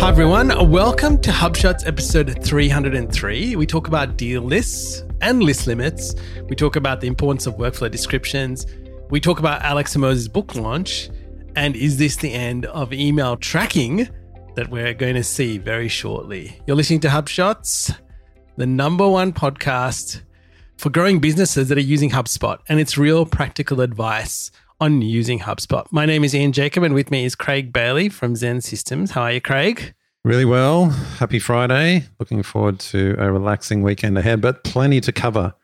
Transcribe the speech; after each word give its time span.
Hi, 0.00 0.10
everyone. 0.10 0.70
Welcome 0.70 1.20
to 1.22 1.30
HubShots 1.32 1.84
episode 1.84 2.42
303. 2.44 3.56
We 3.56 3.66
talk 3.66 3.88
about 3.88 4.16
deal 4.16 4.42
lists 4.42 5.02
and 5.20 5.42
list 5.42 5.66
limits. 5.66 6.14
We 6.48 6.54
talk 6.54 6.76
about 6.76 7.00
the 7.00 7.08
importance 7.08 7.46
of 7.48 7.56
workflow 7.56 7.90
descriptions. 7.90 8.64
We 9.10 9.18
talk 9.20 9.40
about 9.40 9.60
Alex 9.62 9.96
Hormozi's 9.96 10.28
book 10.28 10.54
launch. 10.54 11.10
And 11.56 11.74
is 11.74 11.98
this 11.98 12.14
the 12.14 12.32
end 12.32 12.66
of 12.66 12.92
email 12.92 13.36
tracking 13.36 14.08
that 14.54 14.70
we're 14.70 14.94
going 14.94 15.16
to 15.16 15.24
see 15.24 15.58
very 15.58 15.88
shortly? 15.88 16.62
You're 16.68 16.76
listening 16.76 17.00
to 17.00 17.08
HubShots, 17.08 17.94
the 18.56 18.66
number 18.66 19.06
one 19.06 19.32
podcast 19.32 20.22
for 20.76 20.90
growing 20.90 21.18
businesses 21.18 21.68
that 21.70 21.76
are 21.76 21.80
using 21.80 22.10
HubSpot, 22.10 22.60
and 22.68 22.78
it's 22.78 22.96
real 22.96 23.26
practical 23.26 23.80
advice 23.80 24.52
on 24.80 25.02
using 25.02 25.40
HubSpot. 25.40 25.86
My 25.90 26.06
name 26.06 26.24
is 26.24 26.34
Ian 26.34 26.52
Jacob, 26.52 26.82
and 26.84 26.94
with 26.94 27.10
me 27.10 27.24
is 27.24 27.34
Craig 27.34 27.72
Bailey 27.72 28.08
from 28.08 28.36
Zen 28.36 28.60
Systems. 28.60 29.10
How 29.10 29.22
are 29.22 29.32
you, 29.32 29.40
Craig? 29.40 29.94
Really 30.24 30.44
well. 30.44 30.86
Happy 31.18 31.38
Friday. 31.38 32.06
Looking 32.20 32.42
forward 32.42 32.78
to 32.80 33.16
a 33.18 33.32
relaxing 33.32 33.82
weekend 33.82 34.18
ahead, 34.18 34.40
but 34.40 34.62
plenty 34.64 35.00
to 35.00 35.12
cover 35.12 35.54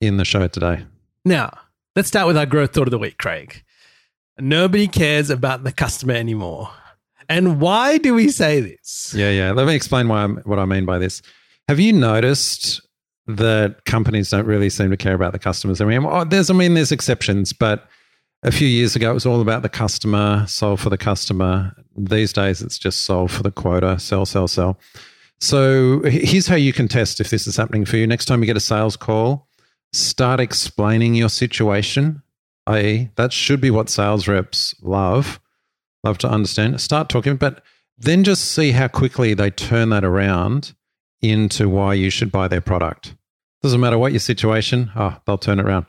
in 0.00 0.18
the 0.18 0.24
show 0.24 0.46
today. 0.48 0.84
Now, 1.24 1.56
let's 1.96 2.08
start 2.08 2.26
with 2.26 2.36
our 2.36 2.46
growth 2.46 2.74
thought 2.74 2.86
of 2.86 2.90
the 2.90 2.98
week, 2.98 3.18
Craig. 3.18 3.62
Nobody 4.38 4.88
cares 4.88 5.30
about 5.30 5.64
the 5.64 5.72
customer 5.72 6.14
anymore. 6.14 6.70
And 7.28 7.60
why 7.60 7.96
do 7.96 8.12
we 8.12 8.28
say 8.28 8.60
this? 8.60 9.14
Yeah, 9.16 9.30
yeah. 9.30 9.52
Let 9.52 9.66
me 9.66 9.74
explain 9.74 10.08
why 10.08 10.22
I'm, 10.22 10.36
what 10.38 10.58
I 10.58 10.66
mean 10.66 10.84
by 10.84 10.98
this. 10.98 11.22
Have 11.68 11.80
you 11.80 11.92
noticed 11.94 12.82
that 13.26 13.86
companies 13.86 14.28
don't 14.28 14.44
really 14.44 14.68
seem 14.68 14.90
to 14.90 14.98
care 14.98 15.14
about 15.14 15.32
the 15.32 15.38
customers? 15.38 15.80
I 15.80 15.86
mean, 15.86 16.04
oh, 16.04 16.24
there's, 16.24 16.50
I 16.50 16.54
mean, 16.54 16.74
there's 16.74 16.92
exceptions, 16.92 17.54
but 17.54 17.88
a 18.44 18.52
few 18.52 18.68
years 18.68 18.94
ago, 18.94 19.10
it 19.10 19.14
was 19.14 19.26
all 19.26 19.40
about 19.40 19.62
the 19.62 19.68
customer, 19.68 20.44
solve 20.46 20.80
for 20.80 20.90
the 20.90 20.98
customer. 20.98 21.74
These 21.96 22.32
days, 22.32 22.60
it's 22.60 22.78
just 22.78 23.04
solve 23.04 23.32
for 23.32 23.42
the 23.42 23.50
quota, 23.50 23.98
sell, 23.98 24.26
sell, 24.26 24.46
sell. 24.46 24.78
So 25.40 26.02
here's 26.02 26.46
how 26.46 26.56
you 26.56 26.72
can 26.72 26.86
test 26.86 27.20
if 27.20 27.30
this 27.30 27.46
is 27.46 27.56
happening 27.56 27.84
for 27.84 27.96
you. 27.96 28.06
Next 28.06 28.26
time 28.26 28.40
you 28.40 28.46
get 28.46 28.56
a 28.56 28.60
sales 28.60 28.96
call, 28.96 29.48
start 29.92 30.40
explaining 30.40 31.14
your 31.14 31.30
situation. 31.30 32.22
I.e., 32.66 33.10
that 33.16 33.32
should 33.32 33.60
be 33.60 33.70
what 33.70 33.88
sales 33.88 34.28
reps 34.28 34.74
love, 34.82 35.40
love 36.02 36.18
to 36.18 36.28
understand. 36.28 36.80
Start 36.80 37.08
talking, 37.08 37.36
but 37.36 37.62
then 37.96 38.24
just 38.24 38.44
see 38.44 38.72
how 38.72 38.88
quickly 38.88 39.34
they 39.34 39.50
turn 39.50 39.90
that 39.90 40.04
around 40.04 40.74
into 41.22 41.68
why 41.68 41.94
you 41.94 42.10
should 42.10 42.30
buy 42.30 42.48
their 42.48 42.60
product. 42.60 43.14
Doesn't 43.62 43.80
matter 43.80 43.98
what 43.98 44.12
your 44.12 44.20
situation, 44.20 44.90
oh, 44.96 45.16
they'll 45.26 45.38
turn 45.38 45.58
it 45.58 45.64
around. 45.64 45.86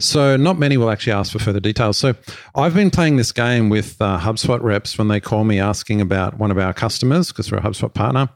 So, 0.00 0.36
not 0.36 0.58
many 0.58 0.76
will 0.76 0.90
actually 0.90 1.12
ask 1.12 1.32
for 1.32 1.40
further 1.40 1.58
details. 1.58 1.96
So, 1.96 2.14
I've 2.54 2.74
been 2.74 2.90
playing 2.90 3.16
this 3.16 3.32
game 3.32 3.68
with 3.68 4.00
uh, 4.00 4.20
HubSpot 4.20 4.62
reps 4.62 4.96
when 4.96 5.08
they 5.08 5.18
call 5.18 5.42
me 5.44 5.58
asking 5.58 6.00
about 6.00 6.38
one 6.38 6.52
of 6.52 6.58
our 6.58 6.72
customers, 6.72 7.28
because 7.28 7.50
we're 7.50 7.58
a 7.58 7.62
HubSpot 7.62 7.92
partner. 7.92 8.28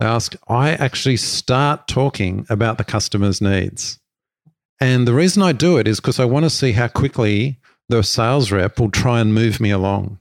They 0.00 0.06
ask, 0.06 0.34
I 0.48 0.70
actually 0.70 1.18
start 1.18 1.86
talking 1.88 2.46
about 2.48 2.78
the 2.78 2.84
customer's 2.84 3.40
needs. 3.40 3.98
And 4.80 5.06
the 5.06 5.14
reason 5.14 5.42
I 5.42 5.52
do 5.52 5.76
it 5.76 5.86
is 5.86 6.00
because 6.00 6.18
I 6.18 6.24
want 6.24 6.44
to 6.44 6.50
see 6.50 6.72
how 6.72 6.88
quickly 6.88 7.60
the 7.88 8.02
sales 8.02 8.50
rep 8.50 8.80
will 8.80 8.90
try 8.90 9.20
and 9.20 9.34
move 9.34 9.60
me 9.60 9.70
along. 9.70 10.18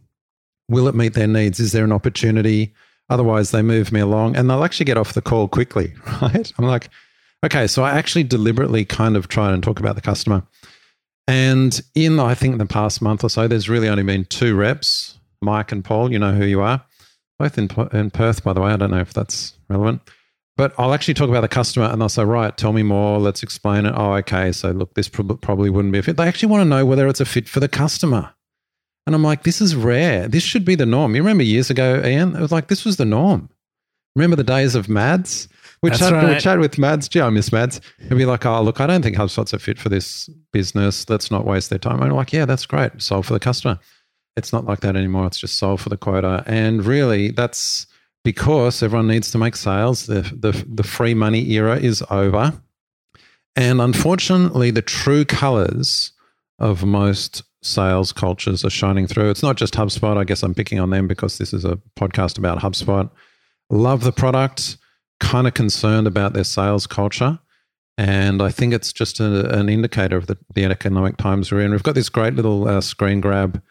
Will 0.70 0.88
it 0.88 0.96
meet 0.96 1.14
their 1.14 1.28
needs? 1.28 1.60
Is 1.60 1.72
there 1.72 1.84
an 1.84 1.92
opportunity? 1.92 2.74
Otherwise, 3.10 3.52
they 3.52 3.62
move 3.62 3.92
me 3.92 4.00
along 4.00 4.36
and 4.36 4.50
they'll 4.50 4.64
actually 4.64 4.86
get 4.86 4.98
off 4.98 5.14
the 5.14 5.22
call 5.22 5.48
quickly, 5.48 5.94
right? 6.22 6.52
I'm 6.58 6.66
like, 6.66 6.90
okay, 7.44 7.68
so 7.68 7.84
I 7.84 7.92
actually 7.92 8.24
deliberately 8.24 8.86
kind 8.86 9.16
of 9.16 9.28
try 9.28 9.52
and 9.52 9.64
talk 9.64 9.80
about 9.80 9.96
the 9.96 10.02
customer. 10.02 10.44
And 11.28 11.82
in, 11.96 12.20
I 12.20 12.36
think, 12.36 12.58
the 12.58 12.66
past 12.66 13.02
month 13.02 13.24
or 13.24 13.30
so, 13.30 13.48
there's 13.48 13.70
really 13.70 13.88
only 13.88 14.04
been 14.04 14.26
two 14.26 14.56
reps, 14.56 15.18
Mike 15.42 15.72
and 15.72 15.84
Paul. 15.84 16.12
You 16.12 16.20
know 16.20 16.34
who 16.34 16.46
you 16.46 16.62
are, 16.62 16.84
both 17.40 17.58
in, 17.58 17.70
in 17.94 18.12
Perth, 18.12 18.44
by 18.44 18.54
the 18.54 18.62
way. 18.62 18.72
I 18.72 18.78
don't 18.78 18.92
know 18.92 19.00
if 19.00 19.14
that's 19.14 19.56
relevant. 19.70 20.02
But 20.56 20.74
I'll 20.78 20.94
actually 20.94 21.16
talk 21.16 21.30
about 21.30 21.42
the 21.42 21.48
customer 21.48 21.88
and 21.88 22.00
they'll 22.00 22.10
say, 22.10 22.24
right, 22.24 22.56
tell 22.56 22.74
me 22.74 22.84
more. 22.84 23.20
Let's 23.20 23.42
explain 23.42 23.86
it. 23.88 23.94
Oh, 23.96 24.14
okay. 24.16 24.52
So, 24.52 24.72
look, 24.72 24.94
this 24.94 25.10
probably 25.10 25.70
wouldn't 25.72 25.92
be 25.92 26.00
a 26.00 26.04
fit. 26.04 26.18
They 26.18 26.28
actually 26.28 26.50
want 26.50 26.62
to 26.62 26.70
know 26.70 26.86
whether 26.86 27.08
it's 27.08 27.22
a 27.22 27.26
fit 27.26 27.50
for 27.50 27.60
the 27.60 27.68
customer. 27.68 28.34
And 29.08 29.16
I'm 29.16 29.24
like, 29.24 29.44
this 29.44 29.62
is 29.62 29.76
rare. 29.76 30.28
This 30.28 30.44
should 30.44 30.64
be 30.64 30.76
the 30.76 30.86
norm. 30.86 31.16
You 31.16 31.22
remember 31.22 31.44
years 31.44 31.70
ago, 31.70 32.04
Ian? 32.06 32.36
It 32.36 32.42
was 32.42 32.52
like, 32.52 32.68
this 32.68 32.86
was 32.86 32.98
the 32.98 33.06
norm. 33.06 33.50
Remember 34.16 34.36
the 34.36 34.44
days 34.44 34.76
of 34.76 34.88
Mads? 34.88 35.48
We 35.84 35.90
chat, 35.90 36.14
right. 36.14 36.36
we 36.36 36.40
chat 36.40 36.60
with 36.60 36.78
Mads. 36.78 37.10
Gee, 37.10 37.20
I 37.20 37.30
miss 37.30 37.52
Mads. 37.52 37.82
He'd 38.00 38.16
be 38.16 38.26
like, 38.26 38.46
oh, 38.46 38.62
look, 38.62 38.80
I 38.80 38.88
don't 38.88 39.02
think 39.02 39.18
HubSpot's 39.18 39.52
a 39.52 39.60
fit 39.60 39.78
for 39.78 39.90
this 39.90 40.30
business. 40.54 41.10
Let's 41.10 41.30
not 41.30 41.46
waste 41.46 41.70
their 41.70 41.78
time. 41.78 42.02
I'm 42.02 42.12
like, 42.12 42.32
yeah, 42.32 42.46
that's 42.46 42.66
great. 42.66 43.02
Solve 43.02 43.26
for 43.26 43.34
the 43.34 43.40
customer. 43.40 43.78
It's 44.38 44.54
not 44.54 44.64
like 44.64 44.80
that 44.80 44.96
anymore. 44.96 45.28
It's 45.28 45.38
just 45.38 45.58
solve 45.58 45.82
for 45.82 45.90
the 45.90 45.98
quota. 45.98 46.42
And 46.48 46.86
really, 46.86 47.32
that's 47.32 47.86
because 48.24 48.82
everyone 48.82 49.10
needs 49.10 49.30
to 49.32 49.38
make 49.38 49.58
sales. 49.58 50.06
The, 50.06 50.22
the, 50.22 50.66
the 50.74 50.84
free 50.84 51.14
money 51.14 51.52
era 51.52 51.76
is 51.76 52.02
over. 52.10 52.54
And 53.58 53.82
unfortunately, 53.82 54.72
the 54.72 54.82
true 54.82 55.26
colors 55.26 56.14
of 56.60 56.86
most 56.86 57.44
sales 57.62 58.14
cultures 58.14 58.64
are 58.64 58.70
shining 58.70 59.06
through. 59.06 59.32
It's 59.32 59.44
not 59.44 59.58
just 59.58 59.74
HubSpot. 59.74 60.16
I 60.16 60.24
guess 60.24 60.44
I'm 60.44 60.56
picking 60.56 60.80
on 60.80 60.92
them 60.92 61.10
because 61.10 61.40
this 61.40 61.52
is 61.52 61.66
a 61.66 61.78
podcast 62.00 62.38
about 62.38 62.60
HubSpot. 62.60 63.10
Love 63.70 64.06
the 64.06 64.14
product 64.14 64.78
kind 65.24 65.48
of 65.48 65.54
concerned 65.54 66.06
about 66.06 66.34
their 66.34 66.44
sales 66.44 66.86
culture. 66.86 67.40
And 67.98 68.42
I 68.42 68.50
think 68.50 68.74
it's 68.74 68.92
just 68.92 69.20
a, 69.20 69.58
an 69.58 69.70
indicator 69.70 70.18
of 70.18 70.28
the, 70.28 70.38
the, 70.54 70.66
economic 70.66 71.18
times 71.18 71.52
we're 71.52 71.62
in. 71.62 71.72
We've 71.72 71.84
got 71.84 71.96
this 71.96 72.10
great 72.10 72.34
little 72.34 72.68
uh, 72.68 72.82
screen 72.82 73.22
grab 73.22 73.62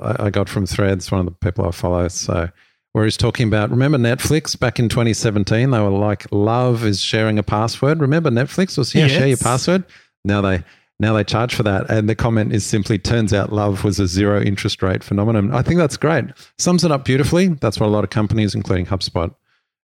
I, 0.00 0.26
I, 0.26 0.30
got 0.30 0.48
from 0.48 0.66
Threads, 0.66 1.10
one 1.10 1.20
of 1.20 1.26
the 1.26 1.32
people 1.32 1.66
I 1.66 1.70
follow. 1.70 2.08
So, 2.08 2.48
where 2.92 3.04
he's 3.04 3.18
talking 3.18 3.46
about, 3.46 3.70
remember 3.70 3.98
Netflix 3.98 4.58
back 4.58 4.78
in 4.78 4.88
2017? 4.88 5.70
They 5.70 5.80
were 5.80 5.90
like, 5.90 6.26
love 6.32 6.84
is 6.84 7.00
sharing 7.00 7.38
a 7.38 7.42
password. 7.42 8.00
Remember 8.00 8.30
Netflix 8.30 8.78
was, 8.78 8.94
yeah, 8.94 9.06
yes. 9.06 9.10
share 9.12 9.28
your 9.28 9.36
password. 9.36 9.84
Now 10.24 10.40
they, 10.40 10.64
now 10.98 11.12
they 11.12 11.22
charge 11.22 11.54
for 11.54 11.62
that. 11.64 11.90
And 11.90 12.08
the 12.08 12.14
comment 12.14 12.54
is 12.54 12.64
simply, 12.64 12.98
turns 12.98 13.34
out 13.34 13.52
love 13.52 13.84
was 13.84 14.00
a 14.00 14.06
zero 14.06 14.40
interest 14.40 14.82
rate 14.82 15.04
phenomenon. 15.04 15.52
I 15.54 15.60
think 15.60 15.76
that's 15.76 15.98
great. 15.98 16.24
Sums 16.58 16.84
it 16.84 16.90
up 16.90 17.04
beautifully. 17.04 17.48
That's 17.48 17.78
what 17.78 17.86
a 17.86 17.92
lot 17.92 18.04
of 18.04 18.10
companies, 18.10 18.54
including 18.54 18.86
HubSpot, 18.86 19.34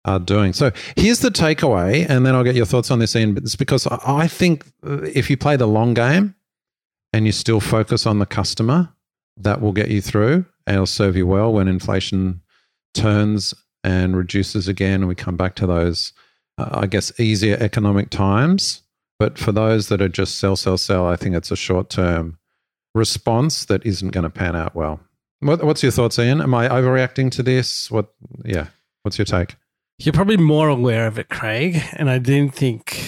are 0.05 0.19
doing. 0.19 0.53
So 0.53 0.71
here's 0.95 1.19
the 1.19 1.29
takeaway, 1.29 2.05
and 2.07 2.25
then 2.25 2.35
I'll 2.35 2.43
get 2.43 2.55
your 2.55 2.65
thoughts 2.65 2.91
on 2.91 2.99
this, 2.99 3.15
Ian. 3.15 3.35
It's 3.37 3.55
because 3.55 3.87
I 3.87 4.27
think 4.27 4.65
uh, 4.85 5.01
if 5.01 5.29
you 5.29 5.35
play 5.35 5.57
the 5.57 5.67
long 5.67 5.93
game 5.93 6.35
and 7.11 7.25
you 7.25 7.31
still 7.31 7.59
focus 7.59 8.05
on 8.05 8.19
the 8.19 8.25
customer, 8.25 8.89
that 9.37 9.61
will 9.61 9.73
get 9.73 9.89
you 9.89 10.01
through 10.01 10.45
and 10.65 10.75
it'll 10.75 10.85
serve 10.85 11.15
you 11.15 11.27
well 11.27 11.51
when 11.53 11.67
inflation 11.67 12.41
turns 12.93 13.53
and 13.83 14.15
reduces 14.15 14.67
again. 14.67 15.01
And 15.01 15.07
we 15.07 15.15
come 15.15 15.37
back 15.37 15.55
to 15.55 15.67
those, 15.67 16.13
uh, 16.57 16.69
I 16.71 16.87
guess, 16.87 17.17
easier 17.19 17.57
economic 17.59 18.09
times. 18.09 18.81
But 19.19 19.37
for 19.37 19.51
those 19.51 19.87
that 19.89 20.01
are 20.01 20.09
just 20.09 20.39
sell, 20.39 20.55
sell, 20.55 20.77
sell, 20.77 21.07
I 21.07 21.15
think 21.15 21.35
it's 21.35 21.51
a 21.51 21.55
short 21.55 21.89
term 21.89 22.37
response 22.93 23.65
that 23.65 23.85
isn't 23.85 24.11
going 24.11 24.23
to 24.23 24.29
pan 24.29 24.55
out 24.55 24.75
well. 24.75 24.99
What, 25.41 25.63
what's 25.63 25.83
your 25.83 25.91
thoughts, 25.91 26.17
Ian? 26.17 26.41
Am 26.41 26.53
I 26.53 26.67
overreacting 26.67 27.31
to 27.31 27.43
this? 27.43 27.91
What? 27.91 28.13
Yeah. 28.43 28.67
What's 29.03 29.17
your 29.17 29.25
take? 29.25 29.55
You're 29.97 30.13
probably 30.13 30.37
more 30.37 30.67
aware 30.67 31.07
of 31.07 31.17
it, 31.17 31.29
Craig, 31.29 31.81
and 31.93 32.09
I 32.09 32.17
didn't 32.17 32.53
think 32.53 33.01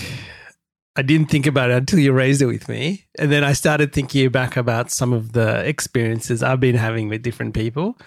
I 0.96 1.03
didn't 1.03 1.30
think 1.30 1.46
about 1.46 1.70
it 1.70 1.78
until 1.78 2.00
you 2.00 2.12
raised 2.12 2.42
it 2.42 2.48
with 2.48 2.68
me. 2.68 3.06
And 3.20 3.31
then 3.31 3.44
I 3.44 3.53
started 3.53 3.94
thinking 3.94 4.30
back 4.30 4.58
about 4.58 4.90
some 4.90 5.14
of 5.14 5.34
the 5.34 5.64
experiences 5.68 6.42
I've 6.42 6.59
been 6.59 6.76
having 6.76 7.08
with 7.08 7.22
different 7.22 7.53
people. 7.53 8.00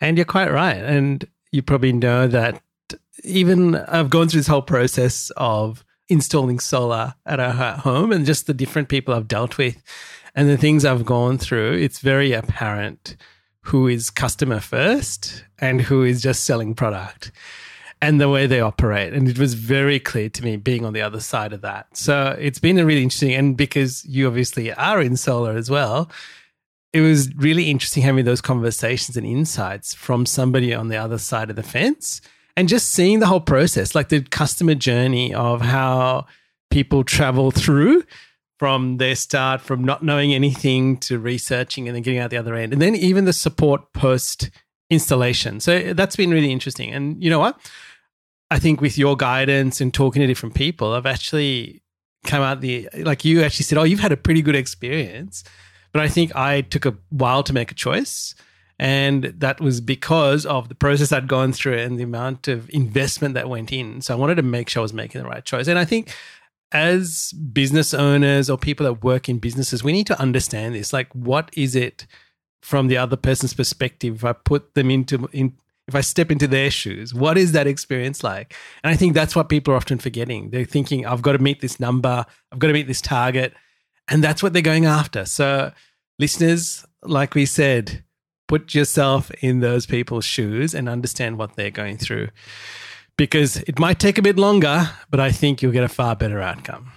And 0.00 0.16
you're 0.16 0.24
quite 0.24 0.52
right. 0.52 0.76
And 0.76 1.26
you 1.50 1.62
probably 1.62 1.92
know 1.92 2.28
that 2.28 2.62
even 3.24 3.74
I've 3.74 4.10
gone 4.10 4.28
through 4.28 4.40
this 4.40 4.46
whole 4.46 4.62
process 4.62 5.32
of 5.36 5.84
installing 6.08 6.60
solar 6.60 7.14
at 7.26 7.40
our 7.40 7.76
home 7.78 8.12
and 8.12 8.24
just 8.24 8.46
the 8.46 8.54
different 8.54 8.88
people 8.88 9.14
I've 9.14 9.26
dealt 9.26 9.58
with 9.58 9.82
and 10.34 10.48
the 10.48 10.56
things 10.56 10.84
I've 10.84 11.04
gone 11.04 11.38
through, 11.38 11.72
it's 11.72 11.98
very 11.98 12.32
apparent 12.32 13.16
who 13.62 13.88
is 13.88 14.10
customer 14.10 14.60
first 14.60 15.44
and 15.58 15.80
who 15.80 16.04
is 16.04 16.22
just 16.22 16.44
selling 16.44 16.74
product 16.74 17.32
and 18.02 18.20
the 18.20 18.28
way 18.28 18.48
they 18.48 18.60
operate. 18.60 19.14
And 19.14 19.28
it 19.28 19.38
was 19.38 19.54
very 19.54 20.00
clear 20.00 20.28
to 20.28 20.44
me 20.44 20.56
being 20.56 20.84
on 20.84 20.92
the 20.92 21.00
other 21.00 21.20
side 21.20 21.52
of 21.52 21.60
that. 21.60 21.86
So 21.96 22.36
it's 22.38 22.58
been 22.58 22.78
a 22.78 22.84
really 22.84 23.02
interesting, 23.02 23.32
and 23.32 23.56
because 23.56 24.04
you 24.04 24.26
obviously 24.26 24.72
are 24.72 25.00
in 25.00 25.16
solar 25.16 25.52
as 25.52 25.70
well, 25.70 26.10
it 26.92 27.00
was 27.00 27.34
really 27.36 27.70
interesting 27.70 28.02
having 28.02 28.24
those 28.24 28.40
conversations 28.40 29.16
and 29.16 29.24
insights 29.24 29.94
from 29.94 30.26
somebody 30.26 30.74
on 30.74 30.88
the 30.88 30.96
other 30.96 31.16
side 31.16 31.48
of 31.48 31.56
the 31.56 31.62
fence 31.62 32.20
and 32.56 32.68
just 32.68 32.90
seeing 32.90 33.20
the 33.20 33.26
whole 33.26 33.40
process, 33.40 33.94
like 33.94 34.10
the 34.10 34.20
customer 34.20 34.74
journey 34.74 35.32
of 35.32 35.62
how 35.62 36.26
people 36.70 37.04
travel 37.04 37.50
through 37.50 38.02
from 38.58 38.98
their 38.98 39.14
start, 39.14 39.60
from 39.60 39.84
not 39.84 40.02
knowing 40.02 40.34
anything 40.34 40.96
to 40.96 41.18
researching 41.18 41.88
and 41.88 41.94
then 41.94 42.02
getting 42.02 42.18
out 42.18 42.30
the 42.30 42.36
other 42.36 42.54
end. 42.56 42.72
And 42.72 42.82
then 42.82 42.94
even 42.96 43.24
the 43.24 43.32
support 43.32 43.92
post 43.92 44.50
installation. 44.90 45.60
So 45.60 45.94
that's 45.94 46.16
been 46.16 46.30
really 46.30 46.52
interesting. 46.52 46.92
And 46.92 47.22
you 47.22 47.30
know 47.30 47.38
what? 47.38 47.58
I 48.52 48.58
think 48.58 48.82
with 48.82 48.98
your 48.98 49.16
guidance 49.16 49.80
and 49.80 49.94
talking 49.94 50.20
to 50.20 50.26
different 50.26 50.54
people, 50.54 50.92
I've 50.92 51.06
actually 51.06 51.82
come 52.24 52.42
out 52.42 52.60
the 52.60 52.88
like 52.98 53.24
you 53.24 53.42
actually 53.42 53.64
said, 53.64 53.78
oh, 53.78 53.82
you've 53.82 54.00
had 54.00 54.12
a 54.12 54.16
pretty 54.16 54.42
good 54.42 54.54
experience. 54.54 55.42
But 55.92 56.02
I 56.02 56.08
think 56.08 56.36
I 56.36 56.60
took 56.60 56.84
a 56.84 56.94
while 57.08 57.42
to 57.44 57.52
make 57.52 57.70
a 57.70 57.74
choice. 57.74 58.34
And 58.78 59.24
that 59.24 59.60
was 59.60 59.80
because 59.80 60.44
of 60.44 60.68
the 60.68 60.74
process 60.74 61.12
I'd 61.12 61.28
gone 61.28 61.52
through 61.52 61.78
and 61.78 61.98
the 61.98 62.04
amount 62.04 62.46
of 62.46 62.68
investment 62.70 63.34
that 63.34 63.48
went 63.48 63.72
in. 63.72 64.02
So 64.02 64.12
I 64.12 64.18
wanted 64.18 64.34
to 64.34 64.42
make 64.42 64.68
sure 64.68 64.80
I 64.80 64.82
was 64.82 64.92
making 64.92 65.22
the 65.22 65.28
right 65.28 65.44
choice. 65.44 65.66
And 65.66 65.78
I 65.78 65.86
think 65.86 66.14
as 66.72 67.32
business 67.32 67.94
owners 67.94 68.50
or 68.50 68.58
people 68.58 68.84
that 68.84 69.02
work 69.02 69.28
in 69.30 69.38
businesses, 69.38 69.82
we 69.82 69.92
need 69.92 70.06
to 70.08 70.20
understand 70.20 70.74
this. 70.74 70.92
Like, 70.92 71.14
what 71.14 71.50
is 71.54 71.74
it 71.74 72.06
from 72.60 72.88
the 72.88 72.98
other 72.98 73.16
person's 73.16 73.54
perspective? 73.54 74.16
If 74.16 74.24
I 74.24 74.32
put 74.32 74.74
them 74.74 74.90
into, 74.90 75.28
in, 75.32 75.54
if 75.88 75.94
I 75.94 76.00
step 76.00 76.30
into 76.30 76.46
their 76.46 76.70
shoes, 76.70 77.12
what 77.12 77.36
is 77.36 77.52
that 77.52 77.66
experience 77.66 78.22
like? 78.22 78.54
And 78.84 78.92
I 78.92 78.96
think 78.96 79.14
that's 79.14 79.34
what 79.34 79.48
people 79.48 79.74
are 79.74 79.76
often 79.76 79.98
forgetting. 79.98 80.50
They're 80.50 80.64
thinking, 80.64 81.06
I've 81.06 81.22
got 81.22 81.32
to 81.32 81.38
meet 81.38 81.60
this 81.60 81.80
number, 81.80 82.24
I've 82.52 82.58
got 82.58 82.68
to 82.68 82.72
meet 82.72 82.86
this 82.86 83.00
target. 83.00 83.54
And 84.08 84.22
that's 84.22 84.42
what 84.42 84.52
they're 84.52 84.62
going 84.62 84.84
after. 84.84 85.24
So, 85.24 85.72
listeners, 86.18 86.84
like 87.02 87.34
we 87.34 87.46
said, 87.46 88.04
put 88.48 88.74
yourself 88.74 89.30
in 89.40 89.60
those 89.60 89.86
people's 89.86 90.24
shoes 90.24 90.74
and 90.74 90.88
understand 90.88 91.38
what 91.38 91.56
they're 91.56 91.70
going 91.70 91.98
through 91.98 92.28
because 93.16 93.56
it 93.58 93.78
might 93.78 93.98
take 93.98 94.18
a 94.18 94.22
bit 94.22 94.36
longer, 94.36 94.90
but 95.10 95.20
I 95.20 95.30
think 95.30 95.62
you'll 95.62 95.72
get 95.72 95.84
a 95.84 95.88
far 95.88 96.16
better 96.16 96.40
outcome. 96.40 96.92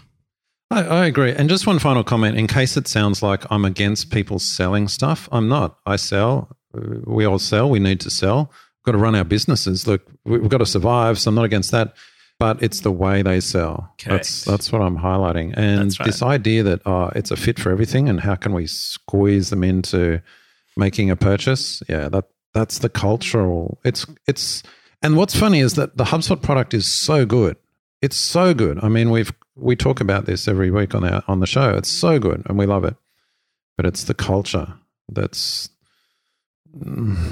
I, 0.72 0.84
I, 0.84 1.06
agree. 1.06 1.32
And 1.32 1.48
just 1.48 1.68
one 1.68 1.80
final 1.80 2.04
comment 2.04 2.38
in 2.38 2.48
case 2.48 2.76
it 2.76 2.88
sounds 2.88 3.22
like 3.22 3.46
I'm 3.52 3.66
against 3.66 4.12
people 4.12 4.40
selling 4.40 4.88
stuff, 4.88 5.30
I'm 5.32 5.48
not. 5.48 5.78
I 5.86 5.96
sell. 5.96 6.58
Uh, 6.76 7.00
we 7.06 7.26
all 7.26 7.40
sell. 7.40 7.70
We 7.70 7.80
need 7.80 8.00
to 8.02 8.10
sell. 8.10 8.52
Got 8.86 8.94
to 8.94 8.98
run 8.98 9.16
our 9.16 9.24
businesses. 9.24 9.88
Look, 9.88 10.08
we've 10.26 10.50
got 10.50 10.60
to 10.60 10.66
survive. 10.66 11.20
So 11.20 11.30
I'm 11.30 11.36
not 11.36 11.46
against 11.46 11.72
that. 11.72 11.96
But 12.38 12.62
it's 12.62 12.82
the 12.82 12.92
way 12.92 13.22
they 13.22 13.40
sell. 13.40 13.94
Correct. 13.98 14.24
That's 14.26 14.44
that's 14.44 14.72
what 14.72 14.82
I'm 14.82 14.98
highlighting. 14.98 15.54
And 15.56 15.98
right. 15.98 16.06
this 16.06 16.22
idea 16.22 16.64
that 16.64 16.82
oh, 16.86 17.10
it's 17.16 17.32
a 17.32 17.38
fit 17.38 17.58
for 17.58 17.72
everything, 17.72 18.10
and 18.10 18.20
how 18.20 18.36
can 18.36 18.54
we 18.54 18.68
squeeze 18.68 19.52
them 19.52 19.64
into 19.64 20.22
making 20.76 21.10
a 21.10 21.16
purchase? 21.16 21.82
Yeah, 21.88 22.10
that 22.10 22.26
that's 22.54 22.80
the 22.80 22.90
cultural. 22.90 23.80
It's 23.86 24.06
it's 24.28 24.64
and 25.02 25.16
what's 25.16 25.34
funny 25.34 25.60
is 25.60 25.76
that 25.76 25.96
the 25.96 26.06
HubSpot 26.06 26.42
product 26.42 26.74
is 26.74 26.92
so 26.92 27.26
good. 27.26 27.56
It's 28.02 28.18
so 28.18 28.54
good. 28.54 28.84
I 28.84 28.90
mean, 28.90 29.12
we've 29.12 29.32
we 29.56 29.76
talk 29.76 30.02
about 30.02 30.26
this 30.26 30.48
every 30.48 30.72
week 30.72 30.94
on 30.94 31.04
our 31.04 31.24
on 31.28 31.40
the 31.40 31.48
show. 31.48 31.76
It's 31.76 31.90
so 31.90 32.20
good, 32.20 32.44
and 32.48 32.58
we 32.58 32.66
love 32.66 32.84
it. 32.84 32.96
But 33.78 33.86
it's 33.86 34.06
the 34.06 34.14
culture 34.14 34.74
that's 35.10 35.70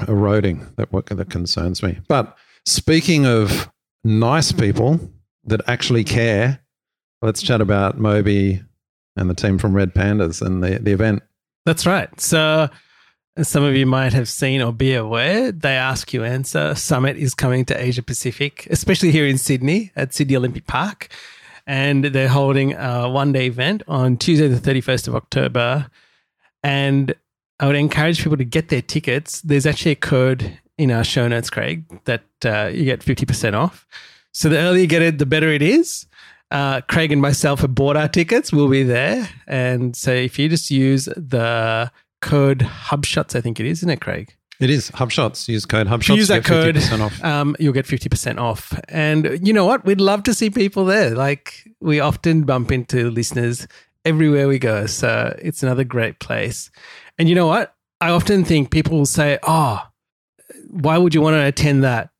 eroding 0.08 0.66
that 0.76 0.92
what 0.92 1.06
that 1.06 1.30
concerns 1.30 1.82
me. 1.82 1.98
But 2.08 2.36
speaking 2.64 3.26
of 3.26 3.70
nice 4.04 4.52
people 4.52 5.00
that 5.44 5.60
actually 5.66 6.04
care, 6.04 6.60
let's 7.22 7.42
chat 7.42 7.60
about 7.60 7.98
Moby 7.98 8.62
and 9.16 9.30
the 9.30 9.34
team 9.34 9.58
from 9.58 9.74
Red 9.74 9.94
Pandas 9.94 10.40
and 10.44 10.62
the 10.62 10.78
the 10.78 10.92
event. 10.92 11.22
That's 11.66 11.86
right. 11.86 12.20
So 12.20 12.68
some 13.42 13.64
of 13.64 13.74
you 13.74 13.86
might 13.86 14.12
have 14.12 14.28
seen 14.28 14.62
or 14.62 14.72
be 14.72 14.94
aware, 14.94 15.50
they 15.50 15.74
ask 15.74 16.12
you 16.12 16.22
answer 16.22 16.74
summit 16.74 17.16
is 17.16 17.34
coming 17.34 17.64
to 17.64 17.80
Asia 17.80 18.02
Pacific, 18.02 18.66
especially 18.70 19.10
here 19.10 19.26
in 19.26 19.38
Sydney 19.38 19.90
at 19.96 20.14
Sydney 20.14 20.36
Olympic 20.36 20.66
Park. 20.66 21.08
And 21.66 22.04
they're 22.04 22.28
holding 22.28 22.74
a 22.74 23.08
one 23.08 23.32
day 23.32 23.46
event 23.46 23.82
on 23.88 24.18
Tuesday, 24.18 24.48
the 24.48 24.60
31st 24.60 25.08
of 25.08 25.16
October. 25.16 25.88
And 26.62 27.14
I 27.60 27.66
would 27.66 27.76
encourage 27.76 28.22
people 28.22 28.36
to 28.36 28.44
get 28.44 28.68
their 28.68 28.82
tickets. 28.82 29.40
There's 29.42 29.66
actually 29.66 29.92
a 29.92 29.96
code 29.96 30.58
in 30.76 30.90
our 30.90 31.04
show 31.04 31.28
notes, 31.28 31.50
Craig, 31.50 31.84
that 32.04 32.24
uh, 32.44 32.70
you 32.72 32.84
get 32.84 33.00
50% 33.00 33.54
off. 33.54 33.86
So 34.32 34.48
the 34.48 34.58
earlier 34.58 34.82
you 34.82 34.86
get 34.88 35.02
it, 35.02 35.18
the 35.18 35.26
better 35.26 35.48
it 35.48 35.62
is. 35.62 36.06
Uh, 36.50 36.80
Craig 36.82 37.12
and 37.12 37.22
myself 37.22 37.60
have 37.60 37.74
bought 37.74 37.96
our 37.96 38.08
tickets. 38.08 38.52
We'll 38.52 38.68
be 38.68 38.82
there. 38.82 39.28
And 39.46 39.96
so 39.96 40.12
if 40.12 40.38
you 40.38 40.48
just 40.48 40.70
use 40.70 41.06
the 41.16 41.90
code 42.20 42.60
HubShots, 42.60 43.36
I 43.36 43.40
think 43.40 43.60
it 43.60 43.66
is, 43.66 43.78
isn't 43.78 43.90
it, 43.90 44.00
Craig? 44.00 44.36
It 44.60 44.70
is 44.70 44.90
HubShots. 44.92 45.48
Use 45.48 45.64
code 45.64 45.88
HubShots. 45.88 46.16
use 46.16 46.28
that 46.28 46.44
code, 46.44 46.76
um, 47.24 47.56
you'll 47.58 47.72
get 47.72 47.86
fifty 47.86 48.08
percent 48.08 48.38
off. 48.38 48.72
And 48.88 49.44
you 49.46 49.52
know 49.52 49.64
what? 49.64 49.84
We'd 49.84 50.00
love 50.00 50.22
to 50.24 50.34
see 50.34 50.48
people 50.48 50.84
there. 50.84 51.10
Like 51.10 51.68
we 51.80 51.98
often 51.98 52.44
bump 52.44 52.70
into 52.70 53.10
listeners 53.10 53.66
everywhere 54.04 54.48
we 54.48 54.58
go, 54.58 54.86
so 54.86 55.36
it's 55.40 55.62
another 55.62 55.84
great 55.84 56.18
place. 56.18 56.70
And 57.18 57.28
you 57.28 57.34
know 57.34 57.46
what? 57.46 57.74
I 58.00 58.10
often 58.10 58.44
think 58.44 58.70
people 58.70 58.98
will 58.98 59.06
say, 59.06 59.38
"Oh, 59.42 59.80
why 60.68 60.98
would 60.98 61.14
you 61.14 61.20
want 61.20 61.34
to 61.34 61.44
attend 61.46 61.84
that?" 61.84 62.10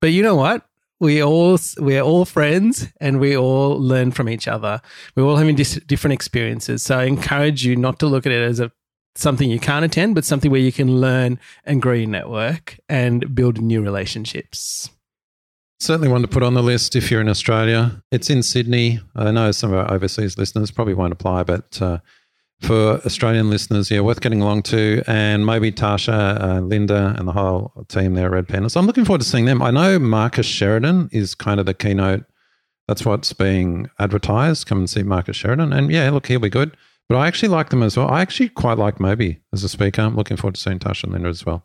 But 0.00 0.12
you 0.12 0.22
know 0.22 0.34
what? 0.34 0.66
We 1.00 1.22
all 1.22 1.58
we're 1.78 2.00
all 2.00 2.24
friends, 2.24 2.88
and 3.00 3.20
we 3.20 3.36
all 3.36 3.78
learn 3.80 4.12
from 4.12 4.28
each 4.28 4.48
other. 4.48 4.80
We're 5.14 5.24
all 5.24 5.36
having 5.36 5.56
dis- 5.56 5.80
different 5.86 6.14
experiences. 6.14 6.82
So 6.82 6.98
I 6.98 7.04
encourage 7.04 7.64
you 7.64 7.76
not 7.76 7.98
to 8.00 8.06
look 8.06 8.26
at 8.26 8.32
it 8.32 8.42
as 8.42 8.60
a 8.60 8.72
something 9.16 9.50
you 9.50 9.60
can't 9.60 9.84
attend, 9.84 10.14
but 10.14 10.24
something 10.24 10.50
where 10.50 10.60
you 10.60 10.72
can 10.72 11.00
learn 11.00 11.38
and 11.64 11.80
grow 11.80 11.94
your 11.94 12.08
network 12.08 12.78
and 12.88 13.34
build 13.34 13.60
new 13.60 13.80
relationships. 13.82 14.90
Certainly 15.80 16.08
one 16.08 16.22
to 16.22 16.28
put 16.28 16.42
on 16.42 16.54
the 16.54 16.62
list 16.62 16.96
if 16.96 17.10
you're 17.10 17.20
in 17.20 17.28
Australia. 17.28 18.02
It's 18.10 18.30
in 18.30 18.42
Sydney. 18.42 19.00
I 19.14 19.30
know 19.30 19.50
some 19.52 19.72
of 19.72 19.78
our 19.78 19.92
overseas 19.92 20.38
listeners 20.38 20.70
probably 20.70 20.94
won't 20.94 21.12
apply, 21.12 21.42
but 21.42 21.80
uh, 21.82 21.98
for 22.60 23.00
Australian 23.04 23.50
listeners, 23.50 23.90
yeah, 23.90 24.00
worth 24.00 24.20
getting 24.20 24.40
along 24.40 24.62
to. 24.64 25.02
And 25.06 25.44
maybe 25.44 25.72
Tasha, 25.72 26.40
uh, 26.40 26.60
Linda, 26.60 27.14
and 27.18 27.28
the 27.28 27.32
whole 27.32 27.72
team 27.88 28.14
there 28.14 28.26
at 28.26 28.32
Red 28.32 28.48
Pandas. 28.48 28.76
I'm 28.76 28.86
looking 28.86 29.04
forward 29.04 29.20
to 29.20 29.28
seeing 29.28 29.44
them. 29.44 29.62
I 29.62 29.70
know 29.70 29.98
Marcus 29.98 30.46
Sheridan 30.46 31.10
is 31.12 31.34
kind 31.34 31.60
of 31.60 31.66
the 31.66 31.74
keynote. 31.74 32.24
That's 32.88 33.04
what's 33.04 33.32
being 33.32 33.90
advertised. 33.98 34.66
Come 34.66 34.78
and 34.78 34.90
see 34.90 35.02
Marcus 35.02 35.36
Sheridan. 35.36 35.72
And 35.72 35.90
yeah, 35.90 36.08
look, 36.10 36.26
he'll 36.26 36.38
be 36.38 36.50
good. 36.50 36.76
But 37.08 37.18
I 37.18 37.26
actually 37.26 37.50
like 37.50 37.68
them 37.70 37.82
as 37.82 37.96
well. 37.96 38.08
I 38.08 38.22
actually 38.22 38.48
quite 38.48 38.78
like 38.78 38.98
Moby 38.98 39.40
as 39.52 39.64
a 39.64 39.68
speaker. 39.68 40.02
I'm 40.02 40.16
looking 40.16 40.36
forward 40.36 40.54
to 40.54 40.60
seeing 40.60 40.78
Tasha 40.78 41.04
and 41.04 41.12
Linda 41.12 41.28
as 41.28 41.44
well. 41.44 41.64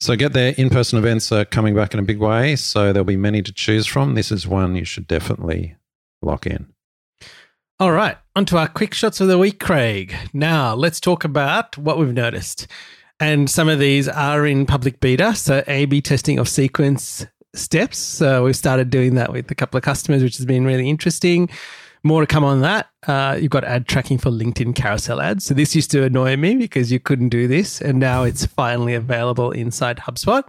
So 0.00 0.14
get 0.14 0.34
there. 0.34 0.54
In-person 0.56 0.98
events 0.98 1.32
are 1.32 1.44
coming 1.44 1.74
back 1.74 1.94
in 1.94 2.00
a 2.00 2.02
big 2.02 2.18
way. 2.18 2.56
So 2.56 2.92
there'll 2.92 3.04
be 3.04 3.16
many 3.16 3.42
to 3.42 3.52
choose 3.52 3.86
from. 3.86 4.14
This 4.14 4.30
is 4.30 4.46
one 4.46 4.76
you 4.76 4.84
should 4.84 5.06
definitely 5.06 5.76
lock 6.22 6.46
in. 6.46 6.66
All 7.80 7.92
right. 7.92 8.16
On 8.34 8.44
to 8.46 8.58
our 8.58 8.68
quick 8.68 8.94
shots 8.94 9.20
of 9.20 9.28
the 9.28 9.38
week, 9.38 9.60
Craig. 9.60 10.14
Now 10.32 10.74
let's 10.74 11.00
talk 11.00 11.24
about 11.24 11.76
what 11.78 11.98
we've 11.98 12.12
noticed. 12.12 12.66
And 13.20 13.48
some 13.48 13.68
of 13.68 13.78
these 13.78 14.08
are 14.08 14.46
in 14.46 14.66
public 14.66 15.00
beta. 15.00 15.34
So 15.34 15.64
A-B 15.66 16.02
testing 16.02 16.38
of 16.38 16.48
sequence 16.48 17.26
steps. 17.54 17.96
So 17.98 18.44
we've 18.44 18.56
started 18.56 18.90
doing 18.90 19.14
that 19.14 19.32
with 19.32 19.50
a 19.50 19.54
couple 19.54 19.78
of 19.78 19.84
customers, 19.84 20.22
which 20.22 20.36
has 20.36 20.44
been 20.44 20.66
really 20.66 20.90
interesting. 20.90 21.48
More 22.06 22.20
to 22.20 22.26
come 22.28 22.44
on 22.44 22.60
that. 22.60 22.88
Uh, 23.04 23.36
you've 23.40 23.50
got 23.50 23.64
ad 23.64 23.88
tracking 23.88 24.16
for 24.16 24.30
LinkedIn 24.30 24.76
carousel 24.76 25.20
ads. 25.20 25.44
So 25.44 25.54
this 25.54 25.74
used 25.74 25.90
to 25.90 26.04
annoy 26.04 26.36
me 26.36 26.54
because 26.54 26.92
you 26.92 27.00
couldn't 27.00 27.30
do 27.30 27.48
this, 27.48 27.80
and 27.80 27.98
now 27.98 28.22
it's 28.22 28.46
finally 28.46 28.94
available 28.94 29.50
inside 29.50 29.96
HubSpot. 29.98 30.44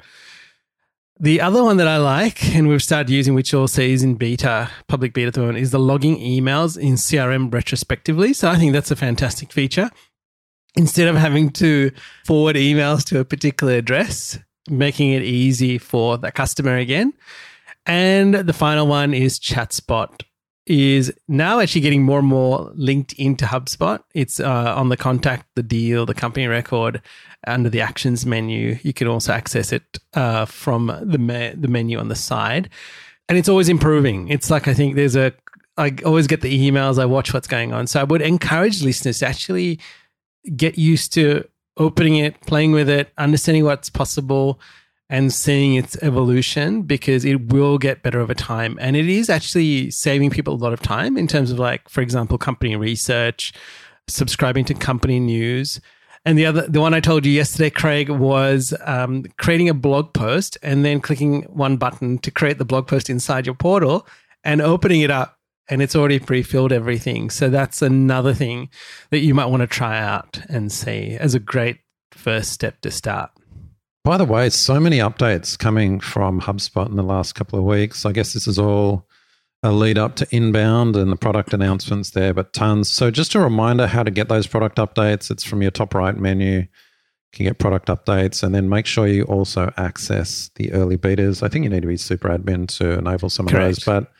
The 1.19 1.41
other 1.41 1.63
one 1.63 1.77
that 1.77 1.87
I 1.87 1.97
like, 1.97 2.53
and 2.55 2.67
we've 2.67 2.83
started 2.83 3.09
using, 3.09 3.33
which 3.33 3.55
also 3.55 3.81
is 3.81 4.03
in 4.03 4.17
beta, 4.17 4.69
public 4.87 5.13
beta 5.13 5.29
at 5.29 5.33
the 5.33 5.39
moment, 5.39 5.57
is 5.57 5.71
the 5.71 5.79
logging 5.79 6.19
emails 6.19 6.77
in 6.77 6.93
CRM 6.93 7.51
retrospectively. 7.51 8.33
So 8.33 8.49
I 8.49 8.57
think 8.57 8.71
that's 8.71 8.91
a 8.91 8.95
fantastic 8.95 9.51
feature. 9.51 9.89
Instead 10.75 11.07
of 11.07 11.15
having 11.15 11.49
to 11.53 11.89
forward 12.23 12.55
emails 12.55 13.03
to 13.05 13.19
a 13.19 13.25
particular 13.25 13.73
address, 13.73 14.37
making 14.69 15.13
it 15.13 15.23
easy 15.23 15.79
for 15.79 16.19
the 16.19 16.31
customer 16.31 16.77
again. 16.77 17.13
And 17.87 18.35
the 18.35 18.53
final 18.53 18.85
one 18.85 19.15
is 19.15 19.39
ChatSpot 19.39 20.21
is 20.67 21.13
now 21.27 21.59
actually 21.59 21.81
getting 21.81 22.03
more 22.03 22.19
and 22.19 22.27
more 22.27 22.71
linked 22.75 23.13
into 23.13 23.45
HubSpot. 23.45 24.01
It's 24.13 24.39
uh, 24.39 24.73
on 24.75 24.89
the 24.89 24.97
contact, 24.97 25.47
the 25.55 25.63
deal, 25.63 26.05
the 26.05 26.13
company 26.13 26.47
record, 26.47 27.01
under 27.47 27.69
the 27.69 27.81
actions 27.81 28.25
menu. 28.25 28.77
You 28.83 28.93
can 28.93 29.07
also 29.07 29.33
access 29.33 29.71
it 29.71 29.97
uh, 30.13 30.45
from 30.45 30.87
the 31.03 31.17
me- 31.17 31.53
the 31.55 31.67
menu 31.67 31.97
on 31.97 32.09
the 32.09 32.15
side, 32.15 32.69
and 33.29 33.37
it's 33.37 33.49
always 33.49 33.69
improving. 33.69 34.27
It's 34.27 34.51
like 34.51 34.67
I 34.67 34.73
think 34.73 34.95
there's 34.95 35.15
a 35.15 35.33
I 35.77 35.95
always 36.05 36.27
get 36.27 36.41
the 36.41 36.69
emails. 36.69 36.99
I 36.99 37.05
watch 37.05 37.33
what's 37.33 37.47
going 37.47 37.73
on, 37.73 37.87
so 37.87 38.01
I 38.01 38.03
would 38.03 38.21
encourage 38.21 38.83
listeners 38.83 39.19
to 39.19 39.27
actually 39.27 39.79
get 40.55 40.77
used 40.77 41.13
to 41.13 41.47
opening 41.77 42.17
it, 42.17 42.39
playing 42.41 42.71
with 42.71 42.89
it, 42.89 43.11
understanding 43.17 43.63
what's 43.63 43.89
possible 43.89 44.59
and 45.09 45.31
seeing 45.31 45.75
its 45.75 45.97
evolution 46.01 46.81
because 46.81 47.23
it 47.23 47.49
will 47.51 47.77
get 47.77 48.03
better 48.03 48.19
over 48.19 48.33
time. 48.33 48.77
And 48.81 48.95
it 48.95 49.07
is 49.07 49.29
actually 49.29 49.89
saving 49.91 50.31
people 50.31 50.53
a 50.53 50.57
lot 50.57 50.73
of 50.73 50.81
time 50.81 51.17
in 51.17 51.27
terms 51.27 51.51
of, 51.51 51.59
like, 51.59 51.87
for 51.87 52.01
example, 52.01 52.37
company 52.37 52.75
research, 52.75 53.53
subscribing 54.07 54.65
to 54.65 54.73
company 54.73 55.19
news. 55.19 55.79
And 56.25 56.37
the 56.37 56.45
other, 56.45 56.67
the 56.67 56.81
one 56.81 56.93
I 56.93 56.99
told 56.99 57.25
you 57.25 57.31
yesterday, 57.31 57.69
Craig, 57.69 58.09
was 58.09 58.73
um, 58.81 59.23
creating 59.37 59.69
a 59.69 59.73
blog 59.73 60.13
post 60.13 60.57
and 60.61 60.83
then 60.83 60.99
clicking 60.99 61.43
one 61.43 61.77
button 61.77 62.17
to 62.19 62.31
create 62.31 62.57
the 62.57 62.65
blog 62.65 62.87
post 62.87 63.09
inside 63.09 63.45
your 63.45 63.55
portal 63.55 64.05
and 64.43 64.61
opening 64.61 65.01
it 65.01 65.11
up. 65.11 65.37
And 65.69 65.81
it's 65.81 65.95
already 65.95 66.19
pre 66.19 66.43
filled 66.43 66.73
everything. 66.73 67.29
So 67.29 67.49
that's 67.49 67.81
another 67.81 68.33
thing 68.33 68.69
that 69.11 69.19
you 69.19 69.33
might 69.33 69.45
want 69.45 69.61
to 69.61 69.67
try 69.67 69.99
out 69.99 70.41
and 70.49 70.71
see 70.71 71.17
as 71.17 71.33
a 71.33 71.39
great 71.39 71.79
first 72.11 72.51
step 72.51 72.81
to 72.81 72.91
start. 72.91 73.36
By 74.07 74.15
the 74.15 74.23
way, 74.23 74.49
so 74.49 74.79
many 74.79 74.99
updates 74.99 75.59
coming 75.59 75.99
from 75.99 76.39
HubSpot 76.39 76.87
in 76.87 76.95
the 76.95 77.03
last 77.03 77.35
couple 77.35 77.59
of 77.59 77.65
weeks. 77.65 78.05
I 78.05 78.13
guess 78.13 78.31
this 78.31 78.47
is 78.47 78.57
all 78.57 79.05
a 79.63 79.73
lead 79.73 79.97
up 79.97 80.15
to 80.15 80.27
inbound 80.33 80.95
and 80.95 81.11
the 81.11 81.17
product 81.17 81.53
announcements 81.53 82.11
there, 82.11 82.33
but 82.33 82.53
tons. 82.53 82.89
So 82.89 83.11
just 83.11 83.35
a 83.35 83.41
reminder 83.41 83.85
how 83.85 84.03
to 84.03 84.09
get 84.09 84.29
those 84.29 84.47
product 84.47 84.77
updates. 84.77 85.29
It's 85.29 85.43
from 85.43 85.61
your 85.61 85.71
top 85.71 85.93
right 85.93 86.15
menu. 86.15 86.59
You 86.59 86.67
can 87.33 87.47
get 87.47 87.59
product 87.59 87.89
updates, 87.89 88.43
and 88.43 88.55
then 88.55 88.69
make 88.69 88.85
sure 88.85 89.07
you 89.07 89.23
also 89.23 89.73
access 89.75 90.51
the 90.55 90.71
early 90.71 90.95
betas. 90.95 91.43
I 91.43 91.49
think 91.49 91.65
you 91.65 91.69
need 91.69 91.81
to 91.81 91.87
be 91.89 91.97
super 91.97 92.29
admin 92.29 92.69
to 92.77 92.99
enable 92.99 93.29
some 93.29 93.45
Correct. 93.45 93.79
of 93.79 93.83
those, 93.83 93.83
but 93.83 94.13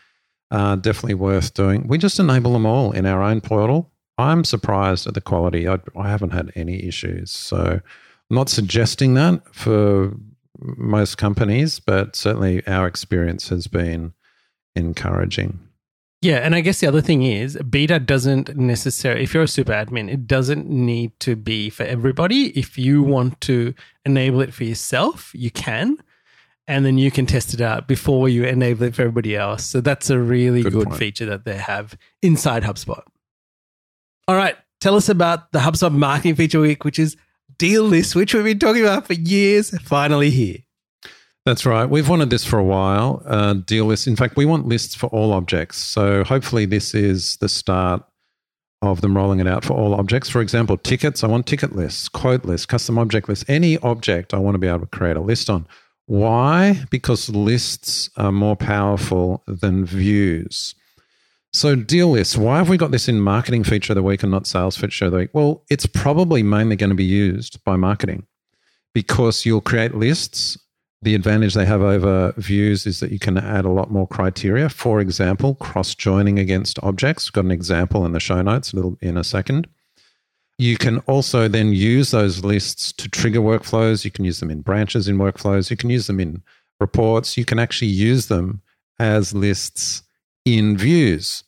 uh, 0.52 0.76
definitely 0.76 1.14
worth 1.14 1.54
doing. 1.54 1.88
We 1.88 1.98
just 1.98 2.20
enable 2.20 2.52
them 2.52 2.66
all 2.66 2.92
in 2.92 3.06
our 3.06 3.24
own 3.24 3.40
portal. 3.40 3.90
I'm 4.18 4.44
surprised 4.44 5.08
at 5.08 5.14
the 5.14 5.22
quality. 5.22 5.66
I, 5.66 5.80
I 5.96 6.10
haven't 6.10 6.32
had 6.32 6.52
any 6.56 6.84
issues. 6.86 7.32
So 7.32 7.80
not 8.30 8.50
suggesting 8.50 9.14
that 9.16 9.42
for 9.54 10.14
most 10.60 11.18
companies, 11.18 11.80
but 11.80 12.16
certainly 12.16 12.66
our 12.68 12.88
experience 12.88 13.50
has 13.50 13.68
been 13.68 14.14
encouraging. 14.76 15.60
Yeah, 16.22 16.38
and 16.38 16.56
I 16.56 16.62
guess 16.62 16.80
the 16.80 16.88
other 16.88 17.02
thing 17.02 17.22
is 17.22 17.58
beta 17.70 18.00
doesn't 18.00 18.58
necessarily 18.58 19.24
if 19.24 19.34
you're 19.34 19.44
a 19.44 19.48
super 19.48 19.72
admin, 19.72 20.12
it 20.12 20.26
doesn't 20.26 20.68
need 20.68 21.18
to 21.20 21.36
be 21.36 21.70
for 21.70 21.84
everybody. 21.84 22.48
If 22.58 22.78
you 22.78 23.04
want 23.04 23.40
to 23.42 23.76
enable 24.04 24.42
it 24.42 24.54
for 24.54 24.64
yourself, 24.64 25.32
you 25.36 25.52
can. 25.52 25.98
And 26.70 26.86
then 26.86 26.98
you 26.98 27.12
can 27.12 27.26
test 27.28 27.54
it 27.54 27.62
out 27.62 27.88
before 27.88 28.28
you 28.28 28.44
enable 28.44 28.84
it 28.84 28.96
for 28.96 29.04
everybody 29.04 29.38
else. 29.38 29.64
So 29.64 29.80
that's 29.80 30.10
a 30.10 30.20
really 30.20 30.64
Good 30.64 30.74
good, 30.74 30.96
feature 30.96 31.26
that 31.28 31.46
they 31.46 31.56
have 31.56 31.96
inside 32.22 32.64
HubSpot. 32.64 33.04
All 34.28 34.36
right, 34.36 34.58
tell 34.82 34.96
us 34.96 35.08
about 35.08 35.54
the 35.54 35.60
HubSpot 35.60 35.94
marketing 35.94 36.36
feature 36.36 36.60
week, 36.60 36.84
which 36.84 37.00
is 37.00 37.16
deal 37.58 37.84
list, 37.84 38.16
which 38.16 38.34
we've 38.34 38.44
been 38.44 38.60
talking 38.60 38.84
about 38.84 39.08
for 39.08 39.14
years, 39.14 39.78
finally 39.82 40.30
here. 40.30 40.58
That's 41.46 41.66
right. 41.66 41.90
We've 41.90 42.10
wanted 42.10 42.30
this 42.30 42.44
for 42.44 42.60
a 42.60 42.64
while. 42.64 43.24
Uh, 43.26 43.54
deal 43.54 43.86
list. 43.86 44.06
In 44.06 44.18
fact, 44.18 44.36
we 44.36 44.46
want 44.46 44.68
lists 44.68 44.96
for 44.96 45.08
all 45.08 45.32
objects. 45.32 45.78
So 45.78 46.26
hopefully, 46.26 46.66
this 46.66 46.94
is 46.94 47.38
the 47.38 47.48
start 47.48 48.04
of 48.82 49.02
them 49.02 49.16
rolling 49.16 49.40
it 49.40 49.48
out 49.48 49.64
for 49.64 49.74
all 49.74 49.94
objects. 49.94 50.30
For 50.30 50.42
example, 50.42 50.78
tickets. 50.78 51.24
I 51.24 51.28
want 51.28 51.48
ticket 51.48 51.76
lists, 51.76 52.10
quote 52.10 52.44
lists, 52.44 52.66
custom 52.66 52.98
object 53.00 53.30
lists. 53.30 53.46
Any 53.48 53.78
object 53.78 54.34
I 54.34 54.40
want 54.40 54.56
to 54.56 54.60
be 54.60 54.68
able 54.68 54.82
to 54.82 54.88
create 54.88 55.16
a 55.16 55.22
list 55.22 55.50
on. 55.50 55.68
Why? 56.06 56.84
Because 56.90 57.30
lists 57.30 58.10
are 58.18 58.32
more 58.32 58.56
powerful 58.56 59.44
than 59.48 59.86
views. 59.86 60.76
So, 61.58 61.76
deal 61.76 62.12
lists. 62.12 62.38
Why 62.38 62.58
have 62.58 62.70
we 62.70 62.78
got 62.78 62.92
this 62.92 63.10
in 63.10 63.20
marketing 63.20 63.64
feature 63.64 63.94
of 63.94 63.96
the 63.96 64.04
week 64.04 64.22
and 64.22 64.32
not 64.32 64.46
sales 64.46 64.78
feature 64.78 65.06
of 65.06 65.12
the 65.12 65.18
week? 65.18 65.32
Well, 65.34 65.64
it's 65.72 65.88
probably 65.88 66.44
mainly 66.44 66.76
going 66.76 66.92
to 66.92 66.96
be 66.96 67.04
used 67.04 67.64
by 67.64 67.78
marketing 67.78 68.28
because 68.94 69.44
you'll 69.44 69.62
create 69.62 69.96
lists 69.96 70.60
the 71.02 71.16
advantage 71.16 71.56
they 71.56 71.66
have 71.66 71.82
over 71.82 72.32
views 72.38 72.86
is 72.86 73.00
that 73.00 73.12
you 73.12 73.18
can 73.18 73.38
add 73.38 73.66
a 73.66 73.72
lot 73.72 73.92
more 73.92 74.08
criteria. 74.08 74.70
For 74.70 75.00
example, 75.00 75.56
cross 75.56 75.96
joining 75.96 76.38
against 76.38 76.78
objects. 76.84 77.28
We've 77.28 77.34
got 77.34 77.46
an 77.46 77.52
example 77.52 78.06
in 78.06 78.12
the 78.14 78.20
show 78.20 78.42
notes 78.42 78.74
a 78.74 78.76
little 78.76 78.98
in 79.02 79.18
a 79.18 79.24
second. 79.24 79.68
You 80.60 80.78
can 80.78 81.00
also 81.00 81.48
then 81.48 81.74
use 81.74 82.12
those 82.12 82.44
lists 82.44 82.92
to 82.94 83.10
trigger 83.10 83.42
workflows. 83.42 84.06
You 84.06 84.12
can 84.12 84.26
use 84.26 84.40
them 84.40 84.52
in 84.52 84.62
branches 84.62 85.08
in 85.08 85.18
workflows. 85.18 85.72
You 85.72 85.78
can 85.78 85.90
use 85.90 86.06
them 86.06 86.20
in 86.20 86.44
reports. 86.80 87.36
You 87.36 87.46
can 87.46 87.58
actually 87.58 87.90
use 87.90 88.28
them 88.28 88.62
as 89.00 89.34
lists 89.34 90.04
in 90.46 90.78
views. 90.78 91.44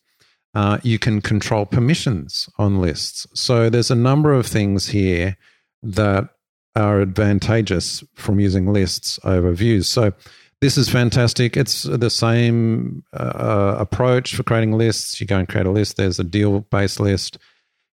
Uh, 0.59 0.77
you 0.83 0.99
can 0.99 1.21
control 1.21 1.65
permissions 1.65 2.49
on 2.57 2.81
lists. 2.81 3.25
So 3.33 3.69
there's 3.69 3.91
a 3.91 3.95
number 3.95 4.33
of 4.33 4.45
things 4.45 4.89
here 4.89 5.37
that 5.81 6.27
are 6.75 6.99
advantageous 6.99 8.03
from 8.15 8.41
using 8.41 8.67
lists 8.67 9.17
over 9.23 9.53
views. 9.53 9.87
So 9.87 10.11
this 10.59 10.77
is 10.77 10.89
fantastic. 10.89 11.55
It's 11.55 11.83
the 11.83 12.09
same 12.09 13.05
uh, 13.13 13.77
approach 13.79 14.35
for 14.35 14.43
creating 14.43 14.73
lists. 14.73 15.21
You 15.21 15.27
go 15.27 15.37
and 15.37 15.47
create 15.47 15.65
a 15.65 15.71
list. 15.71 15.95
There's 15.95 16.19
a 16.19 16.25
deal 16.25 16.59
based 16.59 16.99
list. 16.99 17.37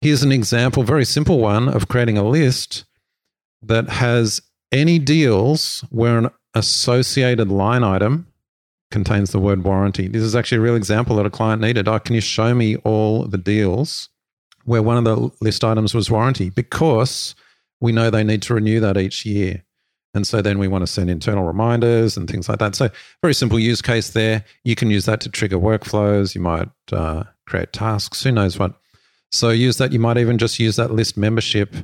Here's 0.00 0.22
an 0.22 0.32
example, 0.32 0.84
very 0.84 1.04
simple 1.04 1.40
one, 1.40 1.68
of 1.68 1.88
creating 1.88 2.16
a 2.16 2.26
list 2.26 2.86
that 3.60 3.90
has 3.90 4.40
any 4.72 4.98
deals 4.98 5.84
where 5.90 6.16
an 6.16 6.30
associated 6.54 7.50
line 7.50 7.84
item 7.84 8.26
contains 8.94 9.32
the 9.32 9.40
word 9.40 9.64
warranty. 9.64 10.06
This 10.06 10.22
is 10.22 10.36
actually 10.36 10.58
a 10.58 10.60
real 10.60 10.76
example 10.76 11.16
that 11.16 11.26
a 11.26 11.30
client 11.30 11.60
needed. 11.60 11.88
Oh, 11.88 11.98
can 11.98 12.14
you 12.14 12.20
show 12.20 12.54
me 12.54 12.76
all 12.76 13.24
the 13.24 13.36
deals 13.36 14.08
where 14.66 14.84
one 14.84 14.96
of 14.96 15.04
the 15.04 15.30
list 15.40 15.64
items 15.64 15.94
was 15.94 16.12
warranty? 16.12 16.48
Because 16.48 17.34
we 17.80 17.90
know 17.90 18.08
they 18.08 18.22
need 18.22 18.40
to 18.42 18.54
renew 18.54 18.78
that 18.78 18.96
each 18.96 19.26
year. 19.26 19.64
And 20.14 20.24
so 20.24 20.40
then 20.40 20.60
we 20.60 20.68
want 20.68 20.82
to 20.82 20.86
send 20.86 21.10
internal 21.10 21.42
reminders 21.42 22.16
and 22.16 22.30
things 22.30 22.48
like 22.48 22.60
that. 22.60 22.76
So, 22.76 22.88
very 23.20 23.34
simple 23.34 23.58
use 23.58 23.82
case 23.82 24.10
there. 24.10 24.44
You 24.62 24.76
can 24.76 24.90
use 24.90 25.06
that 25.06 25.20
to 25.22 25.28
trigger 25.28 25.58
workflows. 25.58 26.36
You 26.36 26.40
might 26.40 26.68
uh, 26.92 27.24
create 27.48 27.72
tasks, 27.72 28.22
who 28.22 28.30
knows 28.30 28.56
what. 28.60 28.74
So, 29.32 29.48
use 29.48 29.78
that. 29.78 29.92
You 29.92 29.98
might 29.98 30.18
even 30.18 30.38
just 30.38 30.60
use 30.60 30.76
that 30.76 30.92
list 30.92 31.16
membership 31.16 31.74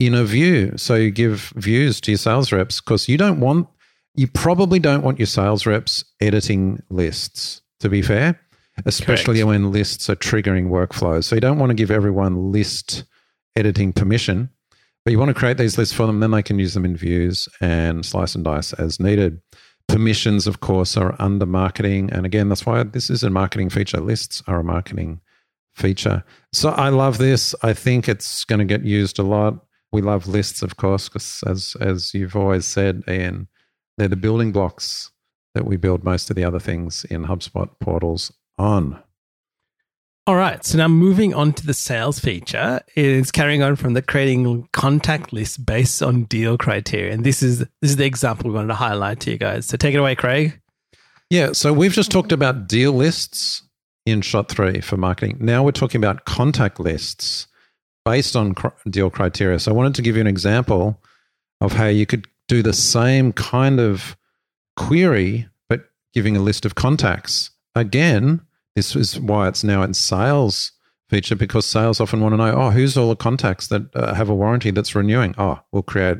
in 0.00 0.14
a 0.14 0.24
view. 0.24 0.72
So, 0.78 0.94
you 0.94 1.10
give 1.10 1.52
views 1.56 2.00
to 2.00 2.12
your 2.12 2.18
sales 2.18 2.52
reps 2.52 2.80
because 2.80 3.06
you 3.06 3.18
don't 3.18 3.40
want, 3.40 3.68
you 4.14 4.28
probably 4.28 4.78
don't 4.78 5.02
want 5.02 5.18
your 5.18 5.26
sales 5.26 5.66
reps 5.66 6.04
editing 6.20 6.82
lists, 6.90 7.62
to 7.80 7.88
be 7.88 8.02
fair, 8.02 8.40
especially 8.86 9.40
Correct. 9.40 9.46
when 9.46 9.72
lists 9.72 10.08
are 10.08 10.16
triggering 10.16 10.68
workflows. 10.68 11.24
So, 11.24 11.34
you 11.34 11.40
don't 11.40 11.58
want 11.58 11.70
to 11.70 11.74
give 11.74 11.90
everyone 11.90 12.52
list 12.52 13.04
editing 13.56 13.92
permission. 13.92 14.50
But 15.04 15.12
you 15.12 15.18
want 15.18 15.28
to 15.28 15.34
create 15.34 15.58
these 15.58 15.76
lists 15.76 15.94
for 15.94 16.06
them, 16.06 16.20
then 16.20 16.30
they 16.30 16.42
can 16.42 16.58
use 16.58 16.72
them 16.72 16.86
in 16.86 16.96
views 16.96 17.46
and 17.60 18.06
slice 18.06 18.34
and 18.34 18.42
dice 18.42 18.72
as 18.72 18.98
needed. 18.98 19.40
Permissions, 19.86 20.46
of 20.46 20.60
course, 20.60 20.96
are 20.96 21.14
under 21.18 21.44
marketing. 21.44 22.10
And 22.10 22.24
again, 22.24 22.48
that's 22.48 22.64
why 22.64 22.82
this 22.84 23.10
is 23.10 23.22
a 23.22 23.28
marketing 23.28 23.68
feature. 23.68 24.00
Lists 24.00 24.42
are 24.46 24.60
a 24.60 24.64
marketing 24.64 25.20
feature. 25.74 26.24
So 26.52 26.70
I 26.70 26.88
love 26.88 27.18
this. 27.18 27.54
I 27.62 27.74
think 27.74 28.08
it's 28.08 28.44
going 28.44 28.60
to 28.60 28.64
get 28.64 28.84
used 28.84 29.18
a 29.18 29.22
lot. 29.22 29.66
We 29.92 30.00
love 30.00 30.26
lists, 30.26 30.62
of 30.62 30.78
course, 30.78 31.10
because 31.10 31.44
as, 31.46 31.76
as 31.80 32.14
you've 32.14 32.34
always 32.34 32.64
said, 32.64 33.02
Ian, 33.06 33.46
they're 33.96 34.08
the 34.08 34.16
building 34.16 34.52
blocks 34.52 35.10
that 35.54 35.64
we 35.64 35.76
build 35.76 36.04
most 36.04 36.30
of 36.30 36.36
the 36.36 36.44
other 36.44 36.58
things 36.58 37.04
in 37.04 37.26
HubSpot 37.26 37.68
portals 37.80 38.32
on. 38.58 39.00
All 40.26 40.36
right. 40.36 40.64
So 40.64 40.78
now 40.78 40.88
moving 40.88 41.34
on 41.34 41.52
to 41.52 41.66
the 41.66 41.74
sales 41.74 42.18
feature, 42.18 42.80
it's 42.96 43.30
carrying 43.30 43.62
on 43.62 43.76
from 43.76 43.92
the 43.92 44.00
creating 44.00 44.68
contact 44.72 45.34
list 45.34 45.66
based 45.66 46.02
on 46.02 46.24
deal 46.24 46.56
criteria. 46.56 47.12
And 47.12 47.24
this 47.24 47.42
is 47.42 47.58
this 47.58 47.90
is 47.90 47.96
the 47.96 48.06
example 48.06 48.48
we 48.48 48.54
wanted 48.54 48.68
to 48.68 48.74
highlight 48.74 49.20
to 49.20 49.30
you 49.30 49.38
guys. 49.38 49.66
So 49.66 49.76
take 49.76 49.94
it 49.94 49.98
away, 49.98 50.14
Craig. 50.14 50.60
Yeah, 51.28 51.52
so 51.52 51.72
we've 51.72 51.92
just 51.92 52.10
talked 52.10 52.32
about 52.32 52.68
deal 52.68 52.92
lists 52.92 53.62
in 54.06 54.22
shot 54.22 54.48
three 54.48 54.80
for 54.80 54.96
marketing. 54.96 55.38
Now 55.40 55.62
we're 55.62 55.72
talking 55.72 55.98
about 55.98 56.24
contact 56.24 56.80
lists 56.80 57.46
based 58.04 58.34
on 58.34 58.54
deal 58.88 59.10
criteria. 59.10 59.58
So 59.58 59.72
I 59.72 59.74
wanted 59.74 59.94
to 59.96 60.02
give 60.02 60.16
you 60.16 60.20
an 60.22 60.26
example 60.26 61.02
of 61.60 61.72
how 61.72 61.86
you 61.86 62.06
could 62.06 62.26
do 62.48 62.62
the 62.62 62.72
same 62.72 63.32
kind 63.32 63.80
of 63.80 64.16
query, 64.76 65.48
but 65.68 65.84
giving 66.12 66.36
a 66.36 66.42
list 66.42 66.64
of 66.64 66.74
contacts. 66.74 67.50
Again, 67.74 68.40
this 68.76 68.94
is 68.96 69.18
why 69.18 69.48
it's 69.48 69.64
now 69.64 69.82
in 69.82 69.94
sales 69.94 70.72
feature 71.08 71.36
because 71.36 71.66
sales 71.66 72.00
often 72.00 72.20
want 72.20 72.32
to 72.32 72.36
know, 72.36 72.52
oh, 72.52 72.70
who's 72.70 72.96
all 72.96 73.08
the 73.08 73.16
contacts 73.16 73.68
that 73.68 73.94
uh, 73.94 74.14
have 74.14 74.28
a 74.28 74.34
warranty 74.34 74.70
that's 74.70 74.94
renewing? 74.94 75.34
Oh, 75.38 75.60
we'll 75.72 75.82
create 75.82 76.18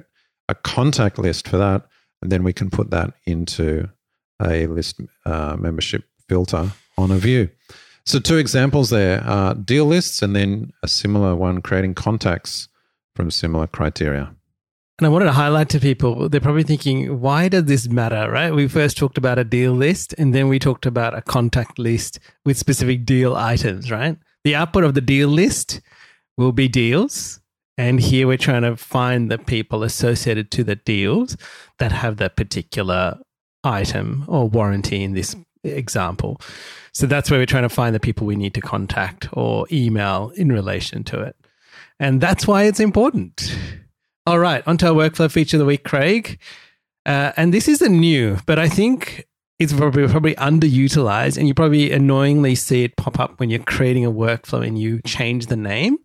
a 0.48 0.54
contact 0.54 1.18
list 1.18 1.48
for 1.48 1.56
that, 1.56 1.86
and 2.22 2.30
then 2.30 2.44
we 2.44 2.52
can 2.52 2.70
put 2.70 2.90
that 2.90 3.14
into 3.26 3.88
a 4.42 4.66
list 4.66 5.00
uh, 5.24 5.56
membership 5.58 6.04
filter 6.28 6.70
on 6.98 7.10
a 7.10 7.16
view. 7.16 7.50
So, 8.06 8.18
two 8.18 8.36
examples 8.36 8.90
there 8.90 9.24
are 9.24 9.54
deal 9.54 9.86
lists 9.86 10.20
and 10.20 10.36
then 10.36 10.72
a 10.82 10.88
similar 10.88 11.34
one 11.34 11.62
creating 11.62 11.94
contacts 11.94 12.68
from 13.16 13.30
similar 13.30 13.66
criteria. 13.66 14.34
And 14.98 15.06
I 15.06 15.10
wanted 15.10 15.24
to 15.24 15.32
highlight 15.32 15.70
to 15.70 15.80
people, 15.80 16.28
they're 16.28 16.40
probably 16.40 16.62
thinking, 16.62 17.20
why 17.20 17.48
does 17.48 17.64
this 17.64 17.88
matter, 17.88 18.30
right? 18.30 18.54
We 18.54 18.68
first 18.68 18.96
talked 18.96 19.18
about 19.18 19.40
a 19.40 19.44
deal 19.44 19.72
list 19.72 20.14
and 20.18 20.32
then 20.32 20.46
we 20.46 20.60
talked 20.60 20.86
about 20.86 21.18
a 21.18 21.22
contact 21.22 21.80
list 21.80 22.20
with 22.44 22.56
specific 22.56 23.04
deal 23.04 23.34
items, 23.34 23.90
right? 23.90 24.16
The 24.44 24.54
output 24.54 24.84
of 24.84 24.94
the 24.94 25.00
deal 25.00 25.28
list 25.28 25.80
will 26.36 26.52
be 26.52 26.68
deals. 26.68 27.40
And 27.76 27.98
here 27.98 28.28
we're 28.28 28.36
trying 28.36 28.62
to 28.62 28.76
find 28.76 29.32
the 29.32 29.38
people 29.38 29.82
associated 29.82 30.52
to 30.52 30.62
the 30.62 30.76
deals 30.76 31.36
that 31.80 31.90
have 31.90 32.18
that 32.18 32.36
particular 32.36 33.18
item 33.64 34.24
or 34.28 34.48
warranty 34.48 35.02
in 35.02 35.14
this 35.14 35.34
example. 35.64 36.40
So 36.92 37.08
that's 37.08 37.32
where 37.32 37.40
we're 37.40 37.46
trying 37.46 37.64
to 37.64 37.68
find 37.68 37.96
the 37.96 38.00
people 38.00 38.28
we 38.28 38.36
need 38.36 38.54
to 38.54 38.60
contact 38.60 39.28
or 39.32 39.66
email 39.72 40.30
in 40.36 40.52
relation 40.52 41.02
to 41.04 41.20
it. 41.20 41.34
And 41.98 42.20
that's 42.20 42.46
why 42.46 42.64
it's 42.64 42.78
important. 42.78 43.56
All 44.26 44.38
right, 44.38 44.66
onto 44.66 44.86
our 44.86 44.94
workflow 44.94 45.30
feature 45.30 45.56
of 45.56 45.58
the 45.58 45.66
week, 45.66 45.84
Craig. 45.84 46.38
Uh, 47.04 47.32
and 47.36 47.52
this 47.52 47.68
isn't 47.68 47.92
new, 47.92 48.38
but 48.46 48.58
I 48.58 48.70
think 48.70 49.26
it's 49.58 49.74
probably, 49.74 50.08
probably 50.08 50.34
underutilized, 50.36 51.36
and 51.36 51.46
you 51.46 51.52
probably 51.52 51.92
annoyingly 51.92 52.54
see 52.54 52.84
it 52.84 52.96
pop 52.96 53.20
up 53.20 53.38
when 53.38 53.50
you're 53.50 53.62
creating 53.62 54.06
a 54.06 54.10
workflow 54.10 54.66
and 54.66 54.78
you 54.78 55.02
change 55.04 55.46
the 55.46 55.56
name. 55.56 55.98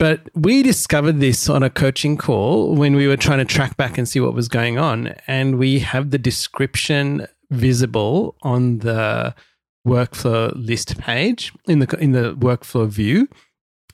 But 0.00 0.28
we 0.34 0.64
discovered 0.64 1.20
this 1.20 1.48
on 1.48 1.62
a 1.62 1.70
coaching 1.70 2.16
call 2.16 2.74
when 2.74 2.96
we 2.96 3.06
were 3.06 3.16
trying 3.16 3.38
to 3.38 3.44
track 3.44 3.76
back 3.76 3.96
and 3.96 4.08
see 4.08 4.18
what 4.18 4.34
was 4.34 4.48
going 4.48 4.76
on. 4.76 5.14
And 5.28 5.56
we 5.56 5.78
have 5.78 6.10
the 6.10 6.18
description 6.18 7.28
visible 7.50 8.34
on 8.42 8.78
the 8.78 9.36
workflow 9.86 10.52
list 10.56 10.98
page 10.98 11.52
in 11.68 11.78
the 11.78 11.96
in 11.98 12.10
the 12.10 12.34
workflow 12.34 12.88
view. 12.88 13.28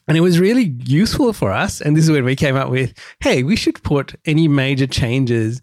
And 0.07 0.17
it 0.17 0.21
was 0.21 0.39
really 0.39 0.75
useful 0.83 1.31
for 1.33 1.51
us. 1.51 1.81
And 1.81 1.95
this 1.95 2.05
is 2.05 2.11
when 2.11 2.25
we 2.25 2.35
came 2.35 2.55
up 2.55 2.69
with 2.69 2.93
hey, 3.21 3.43
we 3.43 3.55
should 3.55 3.81
put 3.83 4.15
any 4.25 4.47
major 4.47 4.87
changes 4.87 5.61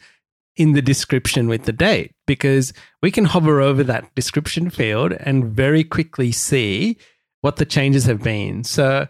in 0.57 0.73
the 0.73 0.83
description 0.83 1.49
with 1.49 1.65
the 1.65 1.73
date 1.73 2.13
because 2.27 2.73
we 3.01 3.11
can 3.11 3.25
hover 3.25 3.61
over 3.61 3.85
that 3.85 4.13
description 4.15 4.71
field 4.71 5.13
and 5.13 5.45
very 5.45 5.85
quickly 5.85 6.33
see 6.33 6.99
what 7.43 7.57
the 7.57 7.65
changes 7.65 8.05
have 8.07 8.23
been. 8.23 8.65
So 8.65 9.07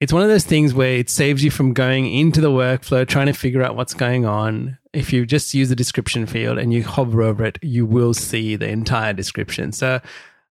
it's 0.00 0.12
one 0.12 0.22
of 0.22 0.28
those 0.28 0.44
things 0.44 0.72
where 0.72 0.94
it 0.94 1.10
saves 1.10 1.44
you 1.44 1.50
from 1.50 1.74
going 1.74 2.10
into 2.12 2.40
the 2.40 2.50
workflow, 2.50 3.06
trying 3.06 3.26
to 3.26 3.32
figure 3.32 3.62
out 3.62 3.76
what's 3.76 3.94
going 3.94 4.24
on. 4.24 4.78
If 4.92 5.12
you 5.12 5.26
just 5.26 5.52
use 5.54 5.68
the 5.68 5.76
description 5.76 6.24
field 6.26 6.56
and 6.56 6.72
you 6.72 6.84
hover 6.84 7.22
over 7.22 7.44
it, 7.44 7.58
you 7.62 7.84
will 7.84 8.14
see 8.14 8.56
the 8.56 8.68
entire 8.68 9.12
description. 9.12 9.72
So 9.72 10.00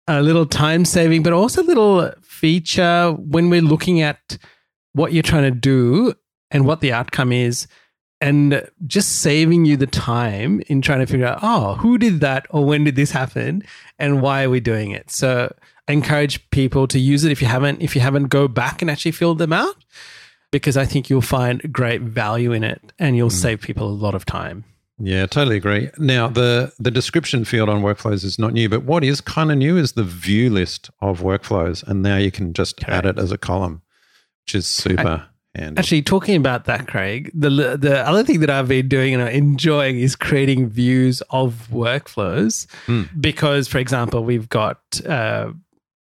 a 0.07 0.23
little 0.23 0.47
time 0.47 0.85
saving, 0.85 1.23
but 1.23 1.33
also 1.33 1.63
a 1.63 1.65
little 1.65 2.13
feature 2.23 3.13
when 3.13 3.51
we're 3.51 3.63
looking 3.63 4.01
at 4.01 4.39
what 4.93 5.13
you're 5.13 5.23
trying 5.23 5.45
to 5.45 5.51
do 5.51 6.15
and 6.51 6.67
what 6.67 6.81
the 6.81 6.93
outcome 6.93 7.33
is 7.33 7.67
and 8.21 8.67
just 8.87 9.21
saving 9.21 9.65
you 9.65 9.77
the 9.77 9.87
time 9.87 10.63
in 10.69 10.81
trying 10.81 11.01
to 11.01 11.07
figure 11.07 11.27
out, 11.27 11.41
oh, 11.43 11.75
who 11.75 11.99
did 11.99 12.21
that 12.21 12.47
or 12.51 12.65
when 12.65 12.85
did 12.85 12.97
this 12.97 13.11
happen 13.11 13.63
and 13.99 14.23
why 14.23 14.45
are 14.45 14.51
we 14.51 14.61
doing 14.61 14.93
it? 14.93 15.11
So 15.11 15.55
I 15.89 15.93
encourage 15.93 16.49
people 16.51 16.87
to 16.89 16.99
use 16.99 17.25
it 17.25 17.33
if 17.33 17.43
you 17.43 17.49
haven't, 17.49 17.83
if 17.83 17.95
you 17.95 18.01
haven't, 18.01 18.29
go 18.29 18.49
back 18.49 18.81
and 18.81 18.91
actually 18.91 19.13
fill 19.13 19.35
them 19.35 19.53
out 19.53 19.77
because 20.51 20.77
I 20.77 20.87
think 20.87 21.11
you'll 21.11 21.21
find 21.21 21.73
great 21.73 22.03
value 22.03 22.53
in 22.53 22.63
it 22.63 22.93
and 22.99 23.17
you'll 23.17 23.29
mm. 23.29 23.33
save 23.33 23.61
people 23.61 23.89
a 23.89 23.93
lot 23.93 24.15
of 24.15 24.25
time. 24.25 24.65
Yeah, 25.05 25.27
totally 25.27 25.57
agree. 25.57 25.91
Now, 25.99 26.29
the 26.29 26.73
the 26.79 26.91
description 26.91 27.45
field 27.45 27.69
on 27.69 27.83
workflows 27.83 28.25
is 28.25 28.39
not 28.39 28.55
new, 28.55 28.71
but 28.71 28.85
what 28.85 29.05
is 29.05 29.21
kind 29.21 29.53
of 29.53 29.59
new 29.59 29.77
is 29.77 29.93
the 29.93 30.03
view 30.03 30.49
list 30.49 30.91
of 31.01 31.21
workflows, 31.21 31.87
and 31.87 32.03
now 32.03 32.17
you 32.17 32.31
can 32.31 32.55
just 32.55 32.79
Correct. 32.79 33.05
add 33.05 33.07
it 33.07 33.19
as 33.19 33.31
a 33.31 33.37
column, 33.37 33.83
which 34.45 34.55
is 34.55 34.67
super. 34.67 35.27
handy. 35.55 35.79
Actually, 35.79 36.03
talking 36.03 36.37
about 36.37 36.65
that, 36.65 36.89
Craig, 36.89 37.31
the 37.35 37.51
the 37.77 38.01
other 38.09 38.25
thing 38.25 38.41
that 38.41 38.49
I've 38.49 38.69
been 38.69 38.89
doing 38.89 39.15
and 39.15 39.29
enjoying 39.29 40.01
is 40.01 40.17
creating 40.17 40.69
views 40.71 41.23
of 41.29 41.69
workflows. 41.71 42.67
Mm. 42.87 43.09
Because, 43.21 43.69
for 43.69 43.79
example, 43.79 44.25
we've 44.25 44.49
got 44.49 44.81
uh, 45.07 45.53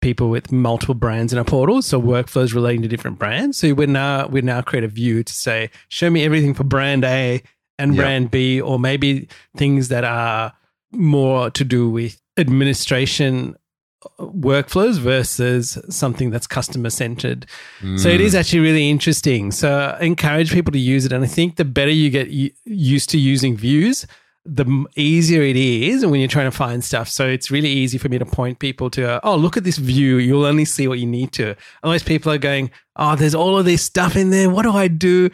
people 0.02 0.30
with 0.30 0.52
multiple 0.52 0.96
brands 0.96 1.34
in 1.34 1.40
a 1.40 1.44
portal, 1.44 1.82
so 1.82 2.02
workflows 2.02 2.54
relating 2.54 2.82
to 2.84 2.88
different 2.88 3.20
brands. 3.20 3.58
So 3.58 3.74
we 3.74 3.86
now 3.86 4.28
we 4.28 4.42
now 4.42 4.62
create 4.62 4.86
a 4.86 4.88
view 4.88 5.24
to 5.24 5.34
say, 5.34 5.72
show 5.90 6.10
me 6.10 6.24
everything 6.24 6.54
for 6.54 6.64
brand 6.64 7.04
A 7.04 7.44
and 7.80 7.94
yep. 7.94 8.04
brand 8.04 8.32
B, 8.32 8.60
or 8.62 8.80
maybe 8.80 9.28
things 9.56 9.90
that 9.90 10.04
are 10.04 10.54
more 10.92 11.50
to 11.52 11.64
do 11.64 11.90
with 11.90 12.22
administration 12.38 13.56
uh, 14.04 14.26
workflows 14.26 15.00
versus 15.00 15.78
something 15.90 16.30
that's 16.30 16.48
customer 16.48 16.90
centered. 16.90 17.46
Mm. 17.82 18.00
So 18.00 18.10
it 18.10 18.22
is 18.22 18.34
mm. 18.34 18.40
actually 18.40 18.60
really 18.60 18.90
interesting. 18.90 19.52
So 19.52 19.96
I 20.00 20.04
encourage 20.04 20.52
people 20.52 20.72
to 20.72 20.80
use 20.80 21.06
it. 21.06 21.12
And 21.12 21.24
I 21.24 21.28
think 21.28 21.56
the 21.56 21.66
better 21.66 21.92
you 21.92 22.10
get 22.10 22.30
used 22.66 23.10
to 23.10 23.18
using 23.18 23.58
views, 23.58 24.08
the 24.46 24.86
easier 24.96 25.42
it 25.42 25.58
is 25.58 26.06
when 26.06 26.22
you're 26.22 26.30
trying 26.30 26.50
to 26.50 26.56
find 26.56 26.84
stuff. 26.84 27.10
So 27.10 27.28
it's 27.28 27.52
really 27.52 27.70
easy 27.70 27.98
for 27.98 28.08
me 28.08 28.18
to 28.18 28.26
point 28.26 28.60
people 28.60 28.90
to, 28.92 29.20
oh, 29.26 29.36
look 29.36 29.58
at 29.58 29.66
this 29.66 29.78
view. 29.78 30.18
You'll 30.18 30.46
only 30.46 30.64
see 30.64 30.88
what 30.88 31.00
you 31.00 31.06
need 31.06 31.34
to. 31.34 31.56
Unless 31.84 32.04
people 32.04 32.32
are 32.32 32.38
going, 32.38 32.72
oh, 32.96 33.16
there's 33.18 33.36
all 33.36 33.58
of 33.58 33.66
this 33.66 33.84
stuff 33.84 34.16
in 34.16 34.30
there. 34.30 34.50
What 34.50 34.64
do 34.64 34.72
I 34.72 34.88
do? 34.88 35.30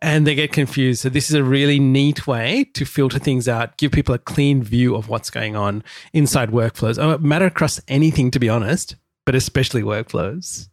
And 0.00 0.26
they 0.26 0.34
get 0.34 0.52
confused. 0.52 1.00
So 1.00 1.08
this 1.08 1.28
is 1.28 1.34
a 1.34 1.44
really 1.44 1.78
neat 1.78 2.26
way 2.26 2.64
to 2.74 2.84
filter 2.84 3.18
things 3.18 3.48
out, 3.48 3.76
give 3.76 3.92
people 3.92 4.14
a 4.14 4.18
clean 4.18 4.62
view 4.62 4.94
of 4.94 5.08
what's 5.08 5.30
going 5.30 5.56
on 5.56 5.82
inside 6.12 6.50
workflows. 6.50 6.98
Oh, 6.98 7.18
matter 7.18 7.46
across 7.46 7.80
anything, 7.88 8.30
to 8.32 8.38
be 8.38 8.48
honest, 8.48 8.96
but 9.26 9.34
especially 9.34 9.82
workflows. 9.82 10.68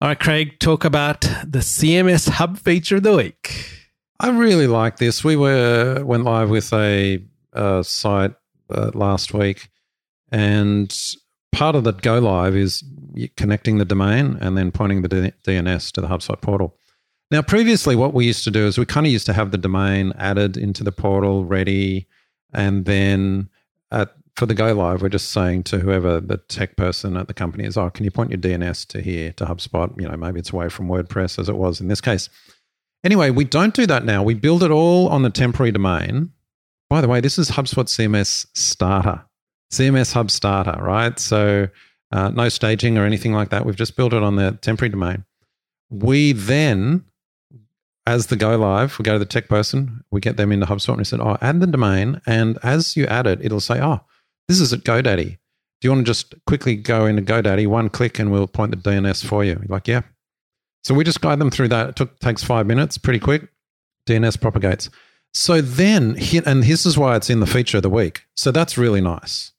All 0.00 0.08
right, 0.08 0.18
Craig, 0.18 0.58
talk 0.58 0.84
about 0.84 1.20
the 1.20 1.60
CMS 1.60 2.28
Hub 2.28 2.58
feature 2.58 2.96
of 2.96 3.04
the 3.04 3.16
week. 3.16 3.68
I 4.18 4.30
really 4.30 4.66
like 4.66 4.98
this. 4.98 5.24
We 5.24 5.36
were 5.36 6.04
went 6.04 6.24
live 6.24 6.50
with 6.50 6.72
a, 6.72 7.24
a 7.52 7.84
site 7.84 8.34
uh, 8.70 8.90
last 8.94 9.34
week, 9.34 9.68
and 10.30 10.92
part 11.50 11.76
of 11.76 11.84
the 11.84 11.92
go 11.92 12.18
live 12.18 12.56
is 12.56 12.82
connecting 13.36 13.78
the 13.78 13.84
domain 13.84 14.38
and 14.40 14.56
then 14.56 14.72
pointing 14.72 15.02
the 15.02 15.08
D- 15.08 15.32
DNS 15.44 15.92
to 15.92 16.00
the 16.00 16.08
HubSpot 16.08 16.40
portal. 16.40 16.76
Now, 17.32 17.40
previously, 17.40 17.96
what 17.96 18.12
we 18.12 18.26
used 18.26 18.44
to 18.44 18.50
do 18.50 18.66
is 18.66 18.76
we 18.76 18.84
kind 18.84 19.06
of 19.06 19.12
used 19.12 19.24
to 19.24 19.32
have 19.32 19.52
the 19.52 19.58
domain 19.58 20.12
added 20.18 20.58
into 20.58 20.84
the 20.84 20.92
portal 20.92 21.46
ready, 21.46 22.06
and 22.52 22.84
then 22.84 23.48
at, 23.90 24.12
for 24.36 24.44
the 24.44 24.52
go 24.52 24.74
live, 24.74 25.00
we're 25.00 25.08
just 25.08 25.32
saying 25.32 25.62
to 25.64 25.78
whoever 25.78 26.20
the 26.20 26.36
tech 26.36 26.76
person 26.76 27.16
at 27.16 27.28
the 27.28 27.34
company 27.34 27.64
is, 27.64 27.78
"Oh, 27.78 27.88
can 27.88 28.04
you 28.04 28.10
point 28.10 28.32
your 28.32 28.38
DNS 28.38 28.86
to 28.88 29.00
here 29.00 29.32
to 29.32 29.46
HubSpot? 29.46 29.98
You 29.98 30.08
know, 30.08 30.16
maybe 30.18 30.40
it's 30.40 30.52
away 30.52 30.68
from 30.68 30.88
WordPress 30.88 31.38
as 31.38 31.48
it 31.48 31.56
was 31.56 31.80
in 31.80 31.88
this 31.88 32.02
case." 32.02 32.28
Anyway, 33.02 33.30
we 33.30 33.44
don't 33.44 33.72
do 33.72 33.86
that 33.86 34.04
now. 34.04 34.22
We 34.22 34.34
build 34.34 34.62
it 34.62 34.70
all 34.70 35.08
on 35.08 35.22
the 35.22 35.30
temporary 35.30 35.72
domain. 35.72 36.32
By 36.90 37.00
the 37.00 37.08
way, 37.08 37.22
this 37.22 37.38
is 37.38 37.50
HubSpot 37.50 37.88
CMS 37.88 38.46
Starter, 38.52 39.24
CMS 39.72 40.12
Hub 40.12 40.30
Starter, 40.30 40.76
right? 40.82 41.18
So 41.18 41.68
uh, 42.12 42.28
no 42.28 42.50
staging 42.50 42.98
or 42.98 43.06
anything 43.06 43.32
like 43.32 43.48
that. 43.48 43.64
We've 43.64 43.74
just 43.74 43.96
built 43.96 44.12
it 44.12 44.22
on 44.22 44.36
the 44.36 44.58
temporary 44.60 44.90
domain. 44.90 45.24
We 45.88 46.32
then 46.32 47.06
as 48.06 48.26
the 48.26 48.36
go 48.36 48.56
live, 48.56 48.98
we 48.98 49.04
go 49.04 49.12
to 49.12 49.18
the 49.18 49.24
tech 49.24 49.48
person, 49.48 50.04
we 50.10 50.20
get 50.20 50.36
them 50.36 50.50
into 50.52 50.66
HubSpot, 50.66 50.90
and 50.90 50.98
we 50.98 51.04
said, 51.04 51.20
"Oh, 51.20 51.38
add 51.40 51.60
the 51.60 51.66
domain." 51.66 52.20
And 52.26 52.58
as 52.62 52.96
you 52.96 53.06
add 53.06 53.26
it, 53.26 53.40
it'll 53.42 53.60
say, 53.60 53.80
"Oh, 53.80 54.00
this 54.48 54.60
is 54.60 54.72
at 54.72 54.80
GoDaddy. 54.80 55.38
Do 55.80 55.88
you 55.88 55.90
want 55.90 56.06
to 56.06 56.10
just 56.10 56.34
quickly 56.46 56.76
go 56.76 57.06
into 57.06 57.22
GoDaddy, 57.22 57.66
one 57.66 57.88
click, 57.88 58.18
and 58.18 58.30
we'll 58.30 58.48
point 58.48 58.72
the 58.72 58.76
DNS 58.76 59.24
for 59.24 59.44
you?" 59.44 59.52
You're 59.52 59.66
like, 59.68 59.88
yeah. 59.88 60.02
So 60.84 60.94
we 60.94 61.04
just 61.04 61.20
guide 61.20 61.38
them 61.38 61.50
through 61.50 61.68
that. 61.68 61.90
It 61.90 61.96
took, 61.96 62.18
takes 62.18 62.42
five 62.42 62.66
minutes, 62.66 62.98
pretty 62.98 63.20
quick. 63.20 63.48
DNS 64.08 64.40
propagates. 64.40 64.90
So 65.32 65.60
then, 65.60 66.16
and 66.44 66.62
this 66.64 66.84
is 66.84 66.98
why 66.98 67.16
it's 67.16 67.30
in 67.30 67.40
the 67.40 67.46
feature 67.46 67.78
of 67.78 67.82
the 67.82 67.90
week. 67.90 68.22
So 68.36 68.50
that's 68.50 68.76
really 68.76 69.00
nice, 69.00 69.52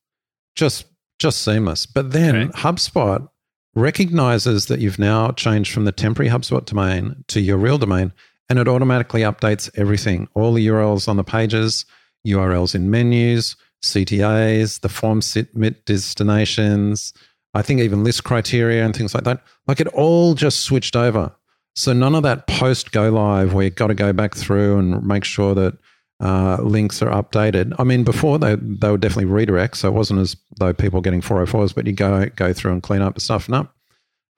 just 0.56 0.86
just 1.18 1.42
seamless. 1.42 1.86
But 1.86 2.12
then 2.12 2.36
okay. 2.36 2.60
HubSpot 2.60 3.28
recognizes 3.76 4.68
that 4.68 4.80
you've 4.80 5.00
now 5.00 5.32
changed 5.32 5.74
from 5.74 5.86
the 5.86 5.92
temporary 5.92 6.30
HubSpot 6.30 6.64
domain 6.66 7.24
to 7.30 7.40
your 7.40 7.58
real 7.58 7.78
domain 7.78 8.12
and 8.50 8.60
it 8.60 8.68
automatically 8.68 9.22
updates 9.22 9.70
everything 9.76 10.28
all 10.34 10.54
the 10.54 10.68
URLs 10.68 11.08
on 11.08 11.18
the 11.18 11.24
pages, 11.24 11.86
URLs 12.28 12.76
in 12.76 12.90
menus, 12.90 13.56
CTAs, 13.84 14.82
the 14.82 14.90
form 14.90 15.22
submit 15.22 15.86
destinations, 15.86 17.14
I 17.54 17.62
think 17.62 17.82
even 17.82 18.04
list 18.04 18.24
criteria 18.24 18.84
and 18.84 18.96
things 18.96 19.14
like 19.14 19.26
that. 19.26 19.44
Like 19.68 19.80
it 19.80 19.88
all 19.88 20.34
just 20.34 20.62
switched 20.62 20.96
over. 20.96 21.32
So 21.76 21.94
none 21.94 22.16
of 22.16 22.24
that 22.24 22.48
post 22.48 22.92
go 22.92 23.10
live 23.10 23.54
where 23.54 23.66
you've 23.66 23.76
got 23.76 23.88
to 23.88 23.96
go 23.96 24.14
back 24.14 24.36
through 24.36 24.78
and 24.78 25.06
make 25.06 25.24
sure 25.24 25.56
that 25.56 25.78
uh, 26.20 26.58
links 26.62 27.02
are 27.02 27.10
updated. 27.10 27.74
I 27.80 27.84
mean, 27.84 28.04
before 28.04 28.40
they 28.40 28.56
they 28.56 28.90
were 28.90 28.98
definitely 28.98 29.32
redirects, 29.32 29.78
so 29.78 29.90
it 29.90 29.94
wasn't 29.94 30.20
as 30.20 30.36
though 30.58 30.74
people 30.74 31.00
were 31.00 31.04
getting 31.04 31.22
404s, 31.22 31.76
but 31.76 31.86
you 31.86 31.94
go 31.94 32.26
go 32.36 32.54
through 32.54 32.74
and 32.74 32.84
clean 32.84 33.02
up 33.02 33.16
the 33.16 33.22
stuff. 33.22 33.50
No, 33.50 33.68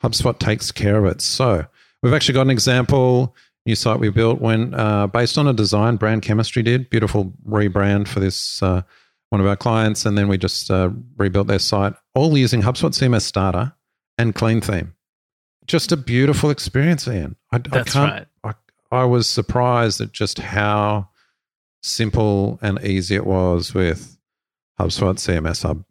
HubSpot 0.01 0.37
takes 0.39 0.71
care 0.71 0.97
of 0.97 1.05
it. 1.05 1.21
So 1.21 1.65
we've 2.01 2.13
actually 2.13 2.33
got 2.33 2.43
an 2.43 2.51
example 2.51 3.35
new 3.65 3.75
site 3.75 3.99
we 3.99 4.09
built 4.09 4.39
when 4.39 4.73
uh, 4.73 5.07
based 5.07 5.37
on 5.37 5.47
a 5.47 5.53
design 5.53 5.95
brand 5.95 6.21
chemistry 6.21 6.63
did 6.63 6.89
beautiful 6.89 7.33
rebrand 7.47 8.07
for 8.07 8.19
this 8.19 8.61
uh, 8.61 8.81
one 9.29 9.41
of 9.41 9.47
our 9.47 9.55
clients. 9.55 10.05
And 10.05 10.17
then 10.17 10.27
we 10.27 10.37
just 10.37 10.69
uh, 10.69 10.91
rebuilt 11.17 11.47
their 11.47 11.59
site 11.59 11.93
all 12.13 12.37
using 12.37 12.61
hubspot 12.61 12.91
cms 12.91 13.21
starter 13.21 13.73
and 14.17 14.33
clean 14.35 14.61
theme. 14.61 14.93
Just 15.67 15.91
a 15.91 15.97
beautiful 15.97 16.49
experience 16.49 17.07
ian. 17.07 17.35
I, 17.51 17.57
That's 17.57 17.95
I 17.95 17.99
can't 17.99 18.27
right. 18.43 18.57
I, 18.91 19.01
I 19.01 19.03
was 19.05 19.27
surprised 19.27 19.99
at 19.99 20.11
just 20.11 20.39
how 20.39 21.09
simple 21.81 22.59
and 22.61 22.83
easy 22.83 23.15
it 23.15 23.25
was 23.25 23.73
with 23.73 24.17
hubspot 24.79 25.15
cms 25.15 25.63
hub 25.63 25.83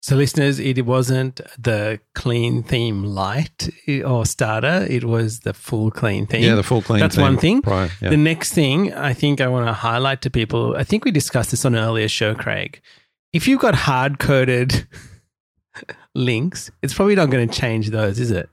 so, 0.00 0.14
listeners, 0.14 0.60
it 0.60 0.86
wasn't 0.86 1.40
the 1.58 1.98
clean 2.14 2.62
theme 2.62 3.02
light 3.02 3.68
or 4.04 4.24
starter. 4.26 4.86
It 4.88 5.04
was 5.04 5.40
the 5.40 5.52
full 5.52 5.90
clean 5.90 6.26
theme. 6.26 6.44
Yeah, 6.44 6.54
the 6.54 6.62
full 6.62 6.82
clean 6.82 7.00
That's 7.00 7.16
one 7.16 7.36
thing. 7.36 7.62
Right, 7.66 7.90
yeah. 8.00 8.10
The 8.10 8.16
next 8.16 8.52
thing 8.52 8.94
I 8.94 9.12
think 9.12 9.40
I 9.40 9.48
want 9.48 9.66
to 9.66 9.72
highlight 9.72 10.22
to 10.22 10.30
people, 10.30 10.76
I 10.76 10.84
think 10.84 11.04
we 11.04 11.10
discussed 11.10 11.50
this 11.50 11.64
on 11.64 11.74
an 11.74 11.84
earlier 11.84 12.08
show, 12.08 12.34
Craig. 12.34 12.80
If 13.32 13.48
you've 13.48 13.60
got 13.60 13.74
hard 13.74 14.20
coded 14.20 14.86
links, 16.14 16.70
it's 16.80 16.94
probably 16.94 17.16
not 17.16 17.30
going 17.30 17.48
to 17.48 17.60
change 17.60 17.90
those, 17.90 18.20
is 18.20 18.30
it? 18.30 18.48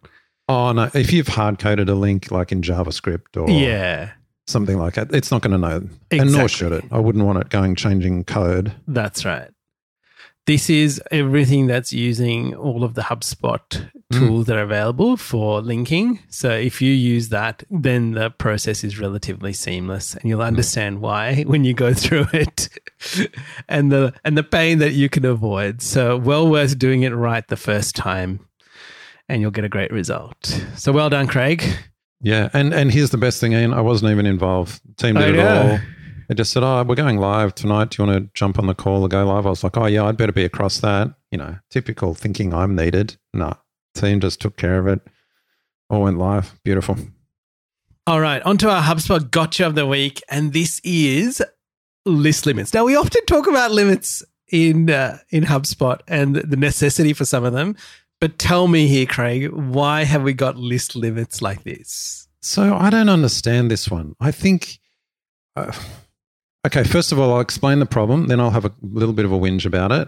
Oh, 0.50 0.72
no. 0.72 0.90
If 0.94 1.14
you've 1.14 1.28
hard 1.28 1.60
coded 1.60 1.90
a 1.90 1.96
link 1.96 2.32
like 2.32 2.52
in 2.52 2.62
JavaScript 2.62 3.38
or. 3.38 3.50
Yeah 3.50 4.12
something 4.48 4.78
like 4.78 4.94
that. 4.94 5.12
It's 5.12 5.32
not 5.32 5.42
going 5.42 5.54
to 5.54 5.58
know, 5.58 5.78
exactly. 5.78 6.20
and 6.20 6.32
nor 6.32 6.48
should 6.48 6.72
it. 6.72 6.86
I 6.92 7.00
wouldn't 7.00 7.26
want 7.26 7.40
it 7.40 7.50
going 7.50 7.76
changing 7.76 8.26
code. 8.26 8.74
That's 8.88 9.26
right. 9.26 9.50
This 10.48 10.70
is 10.70 11.02
everything 11.10 11.66
that's 11.66 11.92
using 11.92 12.54
all 12.54 12.84
of 12.84 12.94
the 12.94 13.02
HubSpot 13.02 13.90
hmm. 14.12 14.20
tools 14.20 14.44
mm. 14.44 14.48
that 14.48 14.58
are 14.58 14.64
available 14.64 15.18
for 15.18 15.60
linking. 15.60 16.20
So 16.30 16.52
if 16.52 16.84
you 16.84 16.94
use 16.94 17.30
that, 17.30 17.64
then 17.72 18.12
the 18.12 18.30
process 18.30 18.84
is 18.84 19.00
relatively 19.00 19.54
seamless 19.54 20.14
and 20.14 20.30
you'll 20.30 20.42
hmm. 20.42 20.48
understand 20.48 20.98
mm. 20.98 21.02
why 21.02 21.44
when 21.48 21.64
you 21.64 21.74
go 21.74 21.94
through 21.94 22.28
it 22.32 22.70
and 23.68 23.92
the 23.92 24.14
and 24.24 24.38
the 24.38 24.44
pain 24.44 24.78
that 24.80 24.94
you 24.94 25.10
can 25.10 25.26
avoid. 25.26 25.82
So 25.82 26.16
well 26.16 26.48
worth 26.48 26.78
doing 26.78 27.02
it 27.02 27.10
right 27.10 27.48
the 27.48 27.58
first 27.58 27.96
time. 27.96 28.40
and 29.28 29.42
you'll 29.42 29.52
get 29.52 29.66
a 29.66 29.70
great 29.70 29.92
result. 29.92 30.46
So 30.76 30.92
well 30.92 31.10
done, 31.10 31.26
Craig. 31.28 31.64
Yeah, 32.22 32.50
and 32.54 32.74
and 32.74 32.92
here's 32.92 33.10
the 33.10 33.18
best 33.18 33.40
thing, 33.40 33.54
Ian. 33.54 33.74
I 33.74 33.82
wasn't 33.82 34.12
even 34.12 34.26
involved. 34.26 34.82
Team 34.98 35.16
did 35.16 35.24
I 35.24 35.28
it 35.30 35.36
know. 35.36 35.72
all. 35.72 35.80
They 36.28 36.36
just 36.36 36.52
said, 36.52 36.64
"Oh, 36.64 36.84
we're 36.84 36.96
going 36.96 37.18
live 37.18 37.54
tonight. 37.56 37.92
Do 37.92 38.02
you 38.02 38.10
want 38.10 38.24
to 38.24 38.30
jump 38.34 38.58
on 38.58 38.68
the 38.68 38.74
call 38.74 39.04
or 39.04 39.08
go 39.08 39.26
live?" 39.26 39.46
I 39.46 39.50
was 39.50 39.64
like, 39.64 39.78
"Oh 39.78 39.86
yeah, 39.86 40.06
I'd 40.06 40.18
better 40.18 40.32
be 40.32 40.46
across 40.46 40.80
that." 40.80 41.14
You 41.32 41.38
know, 41.38 41.58
typical 41.70 42.16
thinking 42.16 42.54
I'm 42.54 42.76
needed. 42.76 43.18
No, 43.34 43.54
team 43.94 44.20
just 44.20 44.42
took 44.42 44.58
care 44.58 44.80
of 44.80 44.88
it. 44.88 45.02
All 45.90 46.04
went 46.04 46.18
live. 46.18 46.60
Beautiful. 46.64 46.98
All 48.08 48.20
right, 48.20 48.42
on 48.44 48.58
to 48.60 48.70
our 48.70 48.84
HubSpot 48.84 49.32
gotcha 49.32 49.66
of 49.66 49.76
the 49.76 49.86
week, 49.86 50.22
and 50.30 50.54
this 50.54 50.80
is 50.84 51.42
list 52.06 52.46
limits. 52.46 52.74
Now, 52.74 52.86
we 52.86 52.96
often 52.96 53.26
talk 53.26 53.48
about 53.48 53.72
limits 53.72 54.24
in 54.52 54.90
uh, 54.90 55.20
in 55.30 55.44
HubSpot 55.44 56.00
and 56.08 56.36
the 56.36 56.58
necessity 56.58 57.14
for 57.14 57.26
some 57.26 57.44
of 57.44 57.54
them, 57.54 57.76
but 58.22 58.38
tell 58.38 58.68
me 58.68 58.88
here, 58.88 59.06
Craig, 59.06 59.52
why 59.52 60.04
have 60.04 60.24
we 60.24 60.34
got 60.34 60.56
list 60.56 60.96
limits 60.96 61.42
like 61.42 61.64
this? 61.64 62.28
So 62.42 62.76
I 62.76 62.90
don't 62.90 63.10
understand 63.10 63.72
this 63.72 63.90
one. 63.90 64.16
I 64.20 64.32
think. 64.32 64.80
Uh, 65.56 65.72
okay, 66.65 66.84
first 66.84 67.12
of 67.12 67.19
all, 67.19 67.34
I'll 67.34 67.41
explain 67.41 67.80
the 67.80 67.86
problem. 67.86 68.28
Then 68.28 68.39
I'll 68.39 68.51
have 68.51 68.65
a 68.65 68.73
little 68.82 69.13
bit 69.13 69.25
of 69.25 69.32
a 69.32 69.38
whinge 69.38 69.65
about 69.65 69.91
it 69.91 70.08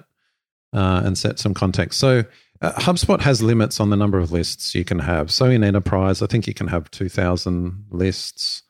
uh, 0.74 1.02
and 1.06 1.18
set 1.18 1.40
some 1.40 1.54
context. 1.54 2.00
So 2.00 2.24
uh, 2.62 2.72
HubSpot 2.74 3.22
has 3.22 3.42
limits 3.42 3.80
on 3.80 3.90
the 3.90 3.96
number 3.96 4.18
of 4.18 4.32
lists 4.32 4.76
you 4.76 4.84
can 4.84 5.00
have. 5.00 5.32
So 5.32 5.46
in 5.46 5.64
enterprise, 5.64 6.22
I 6.22 6.28
think 6.28 6.48
you 6.48 6.54
can 6.54 6.68
have 6.68 6.90
two 6.92 7.10
thousand 7.10 7.86
lists, 7.90 8.64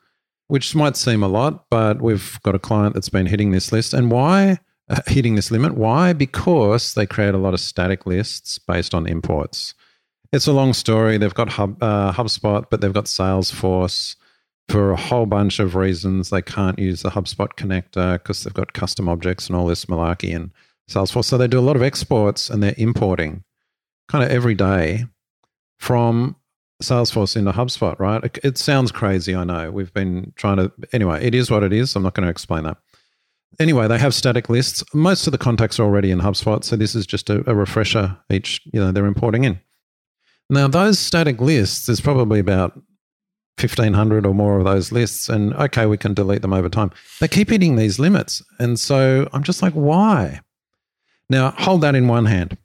which 0.48 0.74
might 0.74 0.96
seem 0.96 1.22
a 1.22 1.28
lot, 1.28 1.68
but 1.70 2.00
we've 2.02 2.38
got 2.42 2.54
a 2.54 2.58
client 2.58 2.94
that's 2.94 3.08
been 3.08 3.26
hitting 3.26 3.50
this 3.50 3.72
list. 3.72 3.94
And 3.94 4.10
why? 4.10 4.58
Uh, 4.90 5.00
hitting 5.06 5.34
this 5.34 5.50
limit. 5.50 5.74
Why? 5.74 6.14
Because 6.14 6.94
they 6.94 7.06
create 7.06 7.34
a 7.34 7.38
lot 7.38 7.52
of 7.52 7.60
static 7.60 8.06
lists 8.06 8.58
based 8.58 8.94
on 8.94 9.06
imports. 9.06 9.74
It's 10.32 10.46
a 10.46 10.52
long 10.52 10.72
story. 10.72 11.18
They've 11.18 11.34
got 11.34 11.50
Hub, 11.50 11.82
uh, 11.82 12.12
HubSpot, 12.12 12.64
but 12.70 12.80
they've 12.80 12.92
got 12.92 13.04
Salesforce 13.04 14.16
for 14.68 14.90
a 14.92 14.96
whole 14.96 15.26
bunch 15.26 15.58
of 15.58 15.74
reasons. 15.74 16.30
They 16.30 16.42
can't 16.42 16.78
use 16.78 17.02
the 17.02 17.10
HubSpot 17.10 17.48
connector 17.56 18.14
because 18.14 18.44
they've 18.44 18.54
got 18.54 18.72
custom 18.72 19.08
objects 19.08 19.46
and 19.46 19.56
all 19.56 19.66
this 19.66 19.86
malarkey 19.86 20.30
in 20.30 20.52
Salesforce. 20.90 21.24
So 21.24 21.38
they 21.38 21.48
do 21.48 21.58
a 21.58 21.60
lot 21.60 21.76
of 21.76 21.82
exports 21.82 22.50
and 22.50 22.62
they're 22.62 22.74
importing 22.76 23.44
kind 24.08 24.24
of 24.24 24.30
every 24.30 24.54
day 24.54 25.04
from 25.78 26.36
Salesforce 26.82 27.36
into 27.36 27.52
HubSpot, 27.52 27.98
right? 27.98 28.22
It, 28.24 28.38
it 28.44 28.58
sounds 28.58 28.92
crazy, 28.92 29.34
I 29.34 29.44
know. 29.44 29.70
We've 29.70 29.92
been 29.92 30.32
trying 30.36 30.58
to, 30.58 30.72
anyway, 30.92 31.24
it 31.24 31.34
is 31.34 31.50
what 31.50 31.62
it 31.62 31.72
is. 31.72 31.96
I'm 31.96 32.02
not 32.02 32.14
going 32.14 32.26
to 32.26 32.30
explain 32.30 32.64
that. 32.64 32.78
Anyway, 33.58 33.88
they 33.88 33.98
have 33.98 34.14
static 34.14 34.48
lists. 34.48 34.84
Most 34.94 35.26
of 35.26 35.32
the 35.32 35.38
contacts 35.38 35.80
are 35.80 35.84
already 35.84 36.10
in 36.10 36.20
HubSpot, 36.20 36.62
so 36.62 36.76
this 36.76 36.94
is 36.94 37.06
just 37.06 37.30
a, 37.30 37.48
a 37.50 37.54
refresher 37.54 38.16
each, 38.30 38.60
you 38.72 38.78
know, 38.78 38.92
they're 38.92 39.06
importing 39.06 39.44
in. 39.44 39.58
Now, 40.50 40.68
those 40.68 40.98
static 40.98 41.40
lists, 41.40 41.86
there's 41.86 42.00
probably 42.00 42.38
about 42.38 42.80
1500 43.58 44.24
or 44.26 44.34
more 44.34 44.58
of 44.58 44.64
those 44.64 44.92
lists, 44.92 45.28
and 45.28 45.52
okay, 45.54 45.86
we 45.86 45.96
can 45.96 46.14
delete 46.14 46.42
them 46.42 46.52
over 46.52 46.68
time. 46.68 46.90
They 47.20 47.28
keep 47.28 47.50
hitting 47.50 47.76
these 47.76 47.98
limits. 47.98 48.42
And 48.58 48.78
so 48.78 49.28
I'm 49.32 49.42
just 49.42 49.62
like, 49.62 49.72
why? 49.72 50.40
Now, 51.30 51.50
hold 51.58 51.80
that 51.82 51.94
in 51.94 52.08
one 52.08 52.26
hand. 52.26 52.56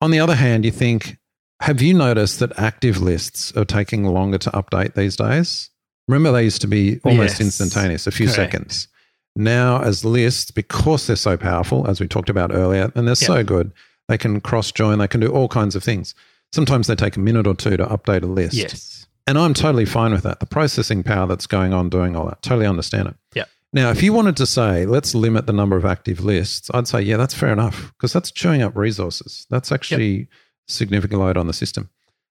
On 0.00 0.10
the 0.10 0.20
other 0.20 0.34
hand, 0.34 0.64
you 0.64 0.70
think, 0.70 1.16
have 1.60 1.80
you 1.82 1.94
noticed 1.94 2.40
that 2.40 2.58
active 2.58 3.00
lists 3.00 3.52
are 3.56 3.64
taking 3.64 4.04
longer 4.04 4.38
to 4.38 4.50
update 4.50 4.94
these 4.94 5.16
days? 5.16 5.70
Remember, 6.08 6.32
they 6.32 6.44
used 6.44 6.60
to 6.62 6.66
be 6.68 7.00
almost 7.04 7.34
Yes. 7.38 7.40
instantaneous, 7.40 8.06
a 8.06 8.10
few 8.10 8.26
Correct. 8.26 8.36
seconds. 8.36 8.88
Now, 9.36 9.80
as 9.82 10.04
lists, 10.04 10.50
because 10.50 11.06
they're 11.06 11.16
so 11.16 11.36
powerful, 11.36 11.88
as 11.88 12.00
we 12.00 12.06
talked 12.08 12.28
about 12.28 12.52
earlier, 12.52 12.92
and 12.94 13.06
they're 13.08 13.14
so 13.14 13.42
good, 13.42 13.72
they 14.08 14.18
can 14.18 14.40
cross 14.40 14.72
join, 14.72 14.98
they 14.98 15.08
can 15.08 15.20
do 15.20 15.28
all 15.32 15.48
kinds 15.48 15.74
of 15.74 15.82
things. 15.82 16.14
Sometimes 16.52 16.86
they 16.86 16.94
take 16.96 17.16
a 17.16 17.20
minute 17.20 17.46
or 17.46 17.54
two 17.54 17.76
to 17.78 17.86
update 17.86 18.22
a 18.24 18.26
list. 18.26 18.54
Yes. 18.54 18.91
And 19.26 19.38
I'm 19.38 19.54
totally 19.54 19.84
fine 19.84 20.12
with 20.12 20.24
that. 20.24 20.40
The 20.40 20.46
processing 20.46 21.02
power 21.02 21.26
that's 21.26 21.46
going 21.46 21.72
on 21.72 21.88
doing 21.88 22.16
all 22.16 22.26
that, 22.26 22.42
totally 22.42 22.66
understand 22.66 23.08
it. 23.08 23.14
Yeah. 23.34 23.44
Now, 23.72 23.90
if 23.90 24.02
you 24.02 24.12
wanted 24.12 24.36
to 24.38 24.46
say, 24.46 24.84
let's 24.84 25.14
limit 25.14 25.46
the 25.46 25.52
number 25.52 25.76
of 25.76 25.84
active 25.84 26.20
lists, 26.24 26.70
I'd 26.74 26.88
say, 26.88 27.00
yeah, 27.02 27.16
that's 27.16 27.32
fair 27.34 27.52
enough 27.52 27.92
because 27.96 28.12
that's 28.12 28.30
chewing 28.30 28.62
up 28.62 28.76
resources. 28.76 29.46
That's 29.48 29.72
actually 29.72 30.28
significant 30.68 31.20
load 31.20 31.36
on 31.36 31.46
the 31.46 31.52
system. 31.52 31.88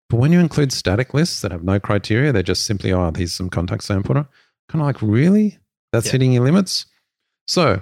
But 0.10 0.17
when 0.17 0.32
you 0.34 0.39
include 0.39 0.71
static 0.73 1.13
lists 1.13 1.41
that 1.41 1.51
have 1.51 1.63
no 1.63 1.80
criteria, 1.80 2.32
they're 2.32 2.43
just 2.43 2.65
simply, 2.65 2.91
oh, 2.91 3.12
here's 3.15 3.32
some 3.34 3.49
contacts 3.49 3.88
contact 3.88 4.06
sample. 4.08 4.30
Kind 4.69 4.82
of 4.82 4.86
like, 4.86 5.01
really? 5.01 5.58
That's 5.93 6.08
Yeah. 6.08 6.12
hitting 6.13 6.34
your 6.34 6.43
limits? 6.43 6.86
So, 7.47 7.82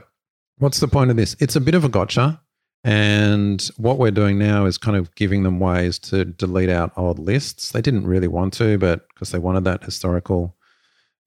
what's 0.60 0.80
the 0.80 0.88
point 0.88 1.10
of 1.12 1.18
this? 1.18 1.36
It's 1.40 1.56
a 1.56 1.62
bit 1.62 1.76
of 1.76 1.84
a 1.84 1.90
gotcha. 1.90 2.40
And 2.84 3.62
what 3.78 3.98
we're 3.98 4.12
doing 4.12 4.38
now 4.38 4.66
is 4.66 4.78
kind 4.78 4.96
of 4.96 5.14
giving 5.16 5.44
them 5.44 5.60
ways 5.60 6.00
to 6.00 6.26
delete 6.26 6.70
out 6.70 6.94
old 6.96 7.20
lists. 7.20 7.72
They 7.72 7.82
didn't 7.82 8.08
really 8.08 8.28
want 8.28 8.54
to, 8.54 8.78
but 8.78 9.08
because 9.10 9.32
they 9.32 9.40
wanted 9.40 9.66
that 9.66 9.84
historical 9.84 10.56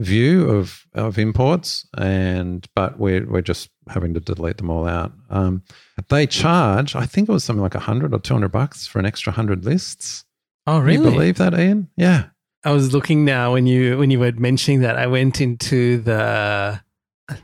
view 0.01 0.49
of 0.49 0.87
of 0.95 1.19
imports, 1.19 1.87
and 1.97 2.67
but 2.75 2.99
we're 2.99 3.27
we're 3.31 3.43
just 3.43 3.69
having 3.89 4.15
to 4.15 4.21
delete 4.21 4.57
them 4.57 4.71
all 4.71 4.87
out. 4.87 5.13
Um, 5.31 5.63
they 6.09 6.27
charge, 6.27 6.97
I 6.97 7.07
think 7.07 7.29
it 7.29 7.33
was 7.33 7.45
something 7.45 7.63
like 7.63 7.75
a 7.75 7.81
hundred 7.81 8.15
or 8.15 8.19
two 8.19 8.35
hundred 8.35 8.53
bucks 8.53 8.87
for 8.87 8.99
an 8.99 9.07
extra 9.07 9.33
hundred 9.33 9.65
lists. 9.65 10.25
Oh, 10.67 10.79
Can 10.79 10.85
really? 10.85 11.05
you 11.05 11.11
believe 11.11 11.39
that, 11.39 11.59
Ian? 11.59 11.89
Yeah. 11.97 12.27
I 12.65 12.71
was 12.71 12.93
looking 12.93 13.25
now 13.25 13.55
when 13.55 13.67
you 13.67 13.99
when 13.99 14.11
you 14.11 14.21
were 14.21 14.33
mentioning 14.33 14.81
that. 14.81 14.97
I 14.97 15.07
went 15.07 15.41
into 15.41 15.99
the 15.99 16.81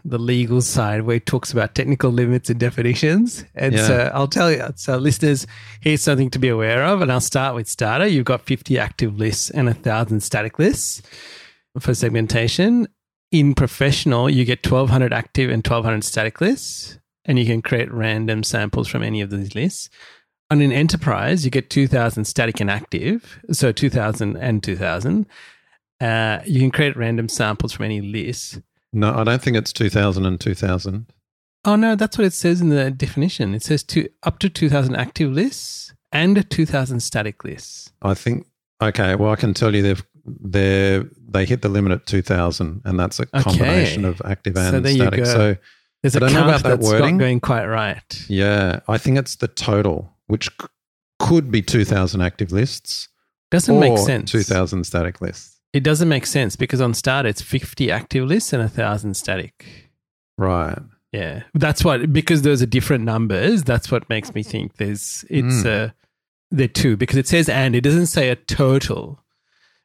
the 0.04 0.18
legal 0.18 0.60
side 0.60 1.02
where 1.02 1.16
it 1.16 1.26
talks 1.26 1.52
about 1.52 1.74
technical 1.74 2.10
limits 2.10 2.50
and 2.50 2.58
definitions. 2.60 3.44
And 3.54 3.74
Yeah. 3.74 3.86
so 3.86 4.10
I'll 4.14 4.28
tell 4.28 4.50
you, 4.50 4.62
so 4.76 4.96
listeners, 4.96 5.46
here's 5.80 6.02
something 6.02 6.30
to 6.30 6.38
be 6.38 6.48
aware 6.48 6.84
of. 6.84 7.02
And 7.02 7.10
I'll 7.12 7.20
start 7.20 7.54
with 7.54 7.68
starter. 7.68 8.06
You've 8.06 8.24
got 8.24 8.42
50 8.46 8.78
active 8.78 9.18
lists 9.18 9.50
and 9.50 9.68
a 9.68 9.74
thousand 9.74 10.22
static 10.22 10.58
lists 10.58 11.02
for 11.78 11.94
segmentation. 11.94 12.88
In 13.30 13.54
professional, 13.54 14.30
you 14.30 14.44
get 14.44 14.64
1200 14.64 15.12
active 15.12 15.50
and 15.50 15.64
1200 15.66 16.02
static 16.02 16.40
lists, 16.40 16.98
and 17.26 17.38
you 17.38 17.44
can 17.44 17.60
create 17.60 17.92
random 17.92 18.42
samples 18.42 18.88
from 18.88 19.02
any 19.02 19.20
of 19.20 19.30
these 19.30 19.54
lists. 19.54 19.90
On 20.50 20.62
an 20.62 20.72
enterprise, 20.72 21.44
you 21.44 21.50
get 21.50 21.68
2000 21.68 22.24
static 22.24 22.58
and 22.60 22.70
active, 22.70 23.38
so 23.52 23.70
2000 23.70 24.36
and 24.36 24.62
2000. 24.62 25.26
Uh, 26.00 26.38
you 26.46 26.60
can 26.60 26.70
create 26.70 26.96
random 26.96 27.28
samples 27.28 27.72
from 27.72 27.84
any 27.84 28.00
list. 28.00 28.60
No, 28.92 29.14
I 29.14 29.24
don't 29.24 29.42
think 29.42 29.56
it's 29.56 29.72
2000 29.72 30.24
and 30.26 30.40
2000. 30.40 31.06
Oh 31.64 31.76
no, 31.76 31.94
that's 31.96 32.16
what 32.16 32.26
it 32.26 32.32
says 32.32 32.60
in 32.60 32.68
the 32.70 32.90
definition. 32.90 33.54
It 33.54 33.62
says 33.62 33.82
to 33.84 34.08
up 34.22 34.38
to 34.40 34.48
2000 34.48 34.94
active 34.96 35.30
lists 35.32 35.92
and 36.12 36.48
2000 36.50 37.00
static 37.00 37.44
lists. 37.44 37.92
I 38.00 38.14
think, 38.14 38.46
okay, 38.82 39.14
well, 39.14 39.30
I 39.32 39.36
can 39.36 39.52
tell 39.54 39.74
you 39.74 39.82
they've, 39.82 40.02
they're, 40.24 41.04
they 41.28 41.44
hit 41.44 41.62
the 41.62 41.68
limit 41.68 41.92
at 41.92 42.06
2000, 42.06 42.82
and 42.84 42.98
that's 42.98 43.18
a 43.20 43.26
combination 43.26 44.04
of 44.04 44.22
active 44.24 44.56
and 44.56 44.70
So 44.70 44.80
there 44.80 44.92
you 44.92 44.98
static. 45.02 45.18
go. 45.18 45.24
So, 45.24 45.56
There's 46.02 46.14
I 46.16 46.18
a 46.18 46.20
don't 46.20 46.32
know 46.32 46.44
about 46.48 46.62
that 46.62 46.78
wording. 46.80 47.16
not 47.16 47.20
going 47.20 47.40
quite 47.40 47.66
right. 47.66 48.24
yeah, 48.28 48.80
I 48.88 48.96
think 48.98 49.18
it's 49.18 49.36
the 49.36 49.48
total, 49.48 50.14
which 50.28 50.48
c- 50.60 50.68
could 51.18 51.50
be 51.50 51.60
2000 51.60 52.20
active 52.22 52.52
lists 52.52 53.08
Doesn't 53.50 53.78
make 53.80 53.98
sense. 53.98 54.30
2000 54.30 54.84
static 54.84 55.20
lists. 55.20 55.57
It 55.72 55.82
doesn't 55.82 56.08
make 56.08 56.26
sense 56.26 56.56
because 56.56 56.80
on 56.80 56.94
start 56.94 57.26
it's 57.26 57.42
50 57.42 57.90
active 57.90 58.24
lists 58.26 58.52
and 58.52 58.62
a 58.62 58.68
thousand 58.68 59.14
static. 59.14 59.90
Right. 60.38 60.78
Yeah, 61.12 61.42
that's 61.54 61.84
what 61.84 62.12
because 62.12 62.42
those 62.42 62.62
are 62.62 62.66
different 62.66 63.04
numbers. 63.04 63.62
That's 63.64 63.90
what 63.90 64.08
makes 64.08 64.34
me 64.34 64.42
think 64.42 64.76
there's 64.76 65.24
it's 65.30 65.62
Hmm. 65.62 65.68
uh 65.68 65.88
they're 66.50 66.68
two 66.68 66.96
because 66.96 67.16
it 67.18 67.26
says 67.28 67.48
and 67.48 67.74
it 67.74 67.82
doesn't 67.82 68.06
say 68.06 68.30
a 68.30 68.36
total 68.36 69.18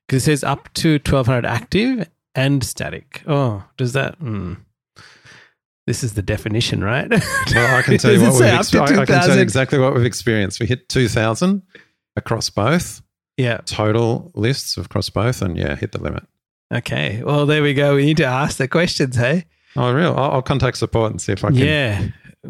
because 0.07 0.23
it 0.23 0.25
says 0.25 0.43
up 0.43 0.71
to 0.75 0.93
1200 0.99 1.45
active 1.45 2.09
and 2.35 2.63
static. 2.63 3.23
Oh, 3.27 3.63
does 3.77 3.93
that? 3.93 4.15
Hmm. 4.15 4.53
This 5.85 6.03
is 6.03 6.13
the 6.13 6.21
definition, 6.21 6.81
right? 6.83 7.09
Well, 7.09 7.21
I 7.77 7.81
can 7.81 7.97
tell 7.99 8.13
you 8.13 8.21
what 8.21 8.33
we've 8.39 8.53
experienced. 8.53 8.75
I 8.75 9.05
can 9.05 9.05
tell 9.21 9.35
you 9.35 9.41
exactly 9.41 9.79
what 9.79 9.93
we've 9.93 10.05
experienced. 10.05 10.61
We 10.61 10.65
hit 10.65 10.87
2000 10.87 11.61
across 12.15 12.49
both, 12.49 13.01
yeah. 13.37 13.57
total 13.65 14.31
lists 14.35 14.77
across 14.77 15.09
both, 15.09 15.41
and 15.41 15.57
yeah, 15.57 15.75
hit 15.75 15.91
the 15.91 16.01
limit. 16.01 16.23
Okay. 16.73 17.21
Well, 17.23 17.45
there 17.45 17.61
we 17.63 17.73
go. 17.73 17.95
We 17.95 18.05
need 18.05 18.17
to 18.17 18.25
ask 18.25 18.57
the 18.57 18.67
questions, 18.67 19.15
hey? 19.15 19.45
Oh, 19.75 19.91
real? 19.93 20.13
I'll, 20.17 20.31
I'll 20.33 20.41
contact 20.41 20.77
support 20.77 21.11
and 21.11 21.21
see 21.21 21.31
if 21.33 21.43
I 21.43 21.49
can. 21.49 21.57
Yeah. 21.57 22.07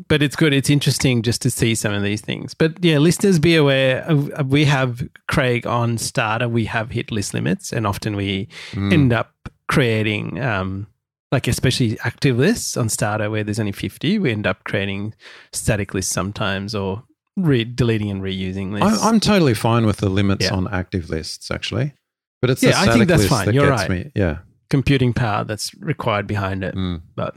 But 0.08 0.24
it's 0.24 0.36
good. 0.36 0.54
It's 0.54 0.70
interesting 0.70 1.22
just 1.22 1.42
to 1.44 1.52
see 1.52 1.76
some 1.76 1.94
of 1.94 2.02
these 2.04 2.22
things. 2.22 2.54
But 2.54 2.84
yeah, 2.84 2.98
listeners, 2.98 3.38
be 3.38 3.56
aware. 3.56 4.04
We 4.46 4.66
have 4.66 5.08
Craig 5.28 5.68
on 5.68 5.98
starter. 6.00 6.50
We 6.50 6.66
have 6.66 6.90
hit 6.92 7.12
list 7.12 7.34
limits, 7.34 7.72
and 7.72 7.86
often 7.86 8.16
we 8.16 8.48
Mm. 8.72 8.92
end 8.94 9.14
up 9.14 9.32
creating, 9.68 10.42
um, 10.42 10.88
like 11.32 11.48
especially 11.48 11.98
active 12.04 12.38
lists 12.40 12.76
on 12.78 12.90
starter 12.90 13.30
where 13.30 13.44
there's 13.44 13.60
only 13.60 13.72
50. 13.72 14.18
We 14.20 14.32
end 14.32 14.48
up 14.48 14.64
creating 14.64 15.14
static 15.52 15.94
lists 15.94 16.12
sometimes 16.14 16.74
or 16.74 17.04
re- 17.38 17.64
deleting 17.64 18.10
and 18.12 18.22
reusing 18.22 18.72
lists. 18.72 19.04
I, 19.04 19.10
I'm 19.10 19.20
totally 19.20 19.54
fine 19.54 19.86
with 19.86 19.98
the 19.98 20.10
limits 20.10 20.46
Yeah. 20.46 20.54
on 20.54 20.68
active 20.74 21.10
lists, 21.10 21.50
actually. 21.52 21.94
But 22.42 22.50
it's 22.50 22.62
Yeah, 22.64 22.72
the 22.84 22.92
I 22.92 22.94
think 22.94 23.08
that's 23.08 23.26
fine. 23.26 23.46
that 23.46 23.56
You're 23.56 23.70
gets 23.70 23.82
right. 23.84 24.06
me. 24.06 24.12
Yeah. 24.16 24.40
Computing 24.70 25.14
power 25.14 25.44
that's 25.44 25.74
required 25.76 26.28
behind 26.28 26.64
it. 26.64 26.76
Mm. 26.76 27.02
But 27.16 27.36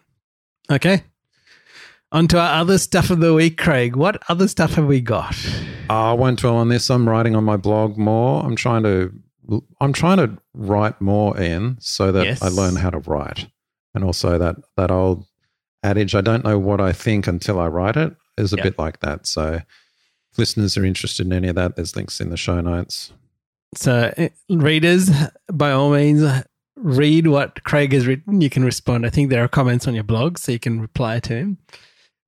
okay. 0.70 1.04
On 2.12 2.28
to 2.28 2.38
our 2.40 2.61
other 2.61 2.78
stuff 2.78 3.11
of 3.11 3.20
the 3.20 3.35
week, 3.35 3.59
Craig. 3.59 3.96
What 3.96 4.22
other 4.28 4.48
stuff 4.48 4.74
have 4.74 4.87
we 4.87 5.00
got? 5.00 5.37
I 5.90 6.12
won't 6.12 6.38
dwell 6.40 6.56
on 6.56 6.68
this. 6.68 6.88
I'm 6.90 7.09
writing 7.09 7.35
on 7.37 7.44
my 7.44 7.56
blog 7.56 7.96
more. 7.98 8.44
I'm 8.44 8.56
trying 8.56 8.82
to 8.85 9.12
I'm 9.80 9.92
trying 9.92 10.16
to 10.16 10.37
write 10.54 11.00
more, 11.00 11.40
Ian, 11.40 11.76
so 11.80 12.11
that 12.11 12.24
Yes. 12.24 12.42
I 12.42 12.48
learn 12.48 12.74
how 12.76 12.90
to 12.90 12.98
write. 12.98 13.46
And 13.94 14.02
also 14.02 14.38
that 14.38 14.56
that 14.76 14.90
old 14.90 15.24
adage, 15.85 16.14
I 16.16 16.20
don't 16.20 16.44
know 16.44 16.59
what 16.59 16.80
I 16.80 16.92
think 16.92 17.26
until 17.28 17.61
I 17.61 17.66
write 17.68 17.96
it, 17.96 18.16
is 18.38 18.52
a 18.52 18.56
Yep. 18.56 18.64
bit 18.64 18.78
like 18.78 19.00
that. 19.00 19.26
So 19.26 19.61
listeners 20.38 20.77
are 20.77 20.85
interested 20.85 21.27
in 21.27 21.33
any 21.33 21.49
of 21.49 21.55
that, 21.57 21.77
there's 21.77 21.96
links 21.96 22.20
in 22.20 22.31
the 22.31 22.37
show 22.37 22.61
notes. 22.61 23.12
So, 23.75 24.12
eh, 24.16 24.29
readers, 24.49 25.11
by 25.53 25.72
all 25.72 25.90
means, 25.90 26.22
read 26.77 27.27
what 27.27 27.64
Craig 27.64 27.92
has 27.92 28.07
written. 28.07 28.40
You 28.40 28.51
can 28.51 28.64
respond. 28.64 29.07
I 29.07 29.11
think 29.11 29.31
there 29.31 29.42
are 29.44 29.49
comments 29.49 29.87
on 29.88 29.94
your 29.94 30.05
blog, 30.05 30.38
so 30.38 30.53
you 30.53 30.59
can 30.59 30.81
reply 30.81 31.20
to 31.20 31.35
him. 31.35 31.59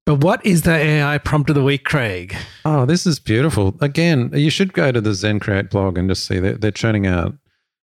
But 0.05 0.25
what 0.25 0.45
is 0.45 0.63
the 0.63 0.73
AI 0.73 1.19
prompt 1.19 1.51
of 1.51 1.55
the 1.55 1.63
week, 1.63 1.85
Craig? 1.85 2.35
Oh, 2.65 2.87
this 2.87 3.07
is 3.07 3.19
beautiful. 3.19 3.77
Again, 3.81 4.31
you 4.33 4.49
should 4.49 4.73
go 4.73 4.91
to 4.91 5.03
the 5.03 5.13
Zen 5.13 5.39
Create 5.39 5.69
blog 5.69 5.99
and 5.99 6.09
just 6.09 6.27
see 6.27 6.39
that 6.39 6.61
they're 6.63 6.71
churning 6.71 7.07
out 7.07 7.35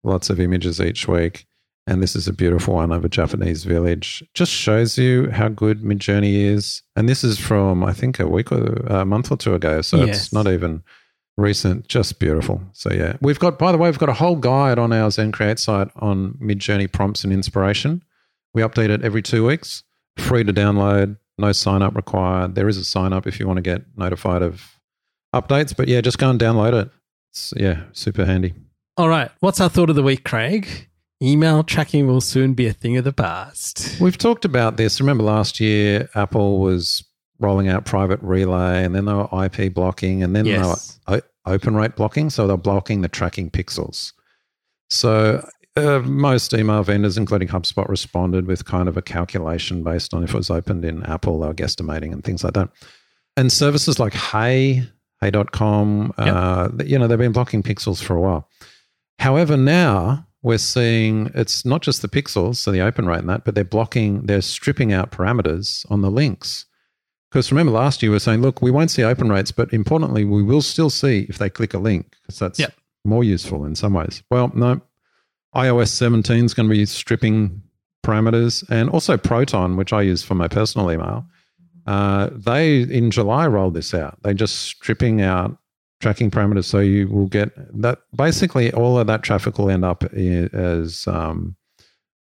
lots 0.05 0.31
of 0.31 0.41
images 0.41 0.81
each 0.81 1.07
week. 1.07 1.47
And 1.87 2.03
this 2.03 2.17
is 2.17 2.27
a 2.27 2.33
beautiful 2.33 2.75
one 2.75 2.93
of 2.93 3.05
a 3.05 3.09
Japanese 3.11 3.65
village. 3.65 4.25
Just 4.33 4.51
shows 4.53 4.97
you 4.97 5.31
how 5.31 5.49
good 5.49 5.83
Midjourney 5.83 6.45
is. 6.45 6.83
And 6.97 7.09
this 7.09 7.23
is 7.23 7.39
from, 7.39 7.85
I 7.85 7.93
think, 7.93 8.19
a 8.19 8.27
week 8.27 8.51
or 8.53 8.65
a 8.87 9.05
month 9.05 9.31
or 9.31 9.37
two 9.37 9.55
ago. 9.55 9.83
So 9.83 9.99
Yes. 9.99 10.17
it's 10.17 10.33
not 10.33 10.47
even 10.47 10.83
recent. 11.37 11.89
Just 11.89 12.19
beautiful. 12.19 12.63
So, 12.73 12.91
yeah. 12.91 13.17
We've 13.21 13.39
got, 13.39 13.59
by 13.59 13.71
the 13.71 13.77
way, 13.77 13.91
we've 13.91 13.99
got 13.99 14.09
a 14.09 14.15
whole 14.15 14.37
guide 14.37 14.79
on 14.79 14.93
our 14.95 15.11
Zen 15.11 15.31
Create 15.33 15.59
site 15.59 15.89
on 15.97 16.39
Midjourney 16.41 16.91
prompts 16.91 17.23
and 17.23 17.33
inspiration. 17.35 18.03
We 18.55 18.63
update 18.63 18.89
it 18.89 19.03
every 19.03 19.21
two 19.21 19.45
weeks, 19.45 19.83
free 20.17 20.45
to 20.45 20.53
download, 20.55 21.19
no 21.39 21.53
sign 21.53 21.83
up 21.83 21.95
required. 21.97 22.55
There 22.55 22.69
is 22.69 22.79
a 22.79 22.85
sign 22.85 23.13
up 23.13 23.27
if 23.27 23.39
you 23.39 23.47
want 23.47 23.59
to 23.59 23.63
get 23.63 23.83
notified 23.97 24.41
of 24.43 24.79
updates, 25.35 25.77
but 25.77 25.89
yeah, 25.89 26.01
just 26.01 26.17
go 26.19 26.31
and 26.31 26.41
download 26.41 26.73
it. 26.81 26.91
It's, 27.33 27.53
yeah, 27.57 27.83
super 27.93 28.25
handy. 28.25 28.55
All 28.97 29.09
right. 29.09 29.31
What's 29.41 29.61
our 29.61 29.69
thought 29.69 29.91
of 29.91 29.97
the 29.97 30.03
week, 30.05 30.25
Craig? 30.25 30.89
Email 31.25 31.63
tracking 31.65 32.07
will 32.07 32.21
soon 32.21 32.53
be 32.55 32.67
a 32.67 32.73
thing 32.73 32.97
of 32.99 33.05
the 33.05 33.13
past. 33.13 33.99
We've 34.01 34.19
talked 34.19 34.45
about 34.45 34.77
this. 34.77 35.01
Remember 35.01 35.25
last 35.25 35.59
year, 35.59 36.09
Apple 36.15 36.59
was 36.61 37.03
rolling 37.39 37.69
out 37.69 37.87
private 37.87 38.21
relay, 38.23 38.85
and 38.85 38.95
then 38.95 39.07
they 39.07 39.15
were 39.15 39.29
IP 39.45 39.73
blocking, 39.73 40.23
and 40.23 40.37
then 40.37 40.45
Yes. 40.45 41.01
they 41.09 41.15
were 41.17 41.23
open 41.47 41.75
rate 41.77 41.97
blocking. 41.97 42.29
So 42.31 42.47
they're 42.47 42.57
blocking 42.57 43.01
the 43.01 43.09
tracking 43.09 43.51
pixels. 43.51 44.13
So 44.91 45.47
uh, 45.77 46.01
most 46.01 46.53
email 46.53 46.83
vendors, 46.83 47.17
including 47.17 47.49
HubSpot, 47.49 47.89
responded 47.89 48.47
with 48.47 48.65
kind 48.67 48.89
of 48.89 48.97
a 48.97 49.03
calculation 49.03 49.83
based 49.83 50.13
on 50.15 50.23
if 50.25 50.31
it 50.35 50.37
was 50.37 50.51
opened 50.51 50.85
in 50.85 51.03
Apple, 51.05 51.41
they 51.41 51.49
were 51.49 51.55
guesstimating 51.55 52.13
and 52.13 52.23
things 52.23 52.45
like 52.45 52.53
that. 52.55 52.69
And 53.37 53.51
services 53.51 53.99
like 53.99 54.13
Hey, 54.15 54.85
Hey.com, 55.21 56.13
uh, 56.19 56.69
you 56.85 56.99
know, 56.99 57.07
they've 57.07 57.19
been 57.19 57.33
blocking 57.33 57.63
pixels 57.63 58.03
for 58.03 58.15
a 58.15 58.21
while. 58.21 58.49
However, 59.19 59.57
now 59.57 60.27
we're 60.45 60.59
seeing 60.59 61.31
it's 61.35 61.65
not 61.65 61.81
just 61.81 62.03
the 62.03 62.09
pixels, 62.09 62.57
so 62.57 62.71
the 62.71 62.81
open 62.83 63.07
rate 63.07 63.21
and 63.21 63.29
that, 63.31 63.45
but 63.45 63.55
they're 63.55 63.65
blocking, 63.65 64.27
they're 64.27 64.43
stripping 64.43 64.93
out 64.93 65.11
parameters 65.11 65.91
on 65.91 66.03
the 66.03 66.11
links. 66.11 66.67
Because 67.31 67.51
remember 67.51 67.73
last 67.73 68.03
year 68.03 68.11
we 68.11 68.17
were 68.17 68.21
saying, 68.21 68.43
look, 68.43 68.61
we 68.61 68.71
won't 68.71 68.91
see 68.91 69.03
open 69.03 69.31
rates, 69.31 69.51
but 69.51 69.73
importantly, 69.73 70.25
we 70.25 70.43
will 70.43 70.61
still 70.61 70.91
see 70.91 71.27
if 71.31 71.39
they 71.39 71.49
click 71.49 71.73
a 71.73 71.79
link 71.79 72.15
because 72.21 72.39
that's 72.39 72.59
Yep. 72.59 72.75
more 73.07 73.25
useful 73.25 73.65
in 73.65 73.75
some 73.75 73.95
ways. 73.95 74.23
Well, 74.31 74.53
no, 74.55 74.83
iOS 75.57 75.89
17 75.89 76.45
is 76.45 76.53
going 76.55 76.69
to 76.69 76.75
be 76.75 76.85
stripping 76.85 77.63
parameters 78.05 78.69
and 78.71 78.91
also 78.91 79.17
Proton, 79.17 79.77
which 79.77 79.95
I 79.95 80.03
use 80.03 80.23
for 80.23 80.35
my 80.35 80.47
personal 80.47 80.93
email. 80.93 81.25
Uh, 81.87 82.29
they 82.33 82.83
in 82.83 83.11
July 83.11 83.47
rolled 83.47 83.75
this 83.75 83.95
out. 83.95 84.19
They 84.23 84.35
just 84.35 84.57
stripping 84.57 85.23
out 85.23 85.57
tracking 86.05 86.31
parameters, 86.31 86.67
so 86.67 86.81
you 86.81 87.09
will 87.09 87.29
get 87.29 87.51
that. 87.81 88.01
Basically, 88.15 88.71
all 88.75 88.99
of 88.99 89.07
that 89.07 89.23
traffic 89.23 89.59
will 89.59 89.71
end 89.71 89.87
up 89.87 90.05
as 90.05 91.09
um, 91.09 91.57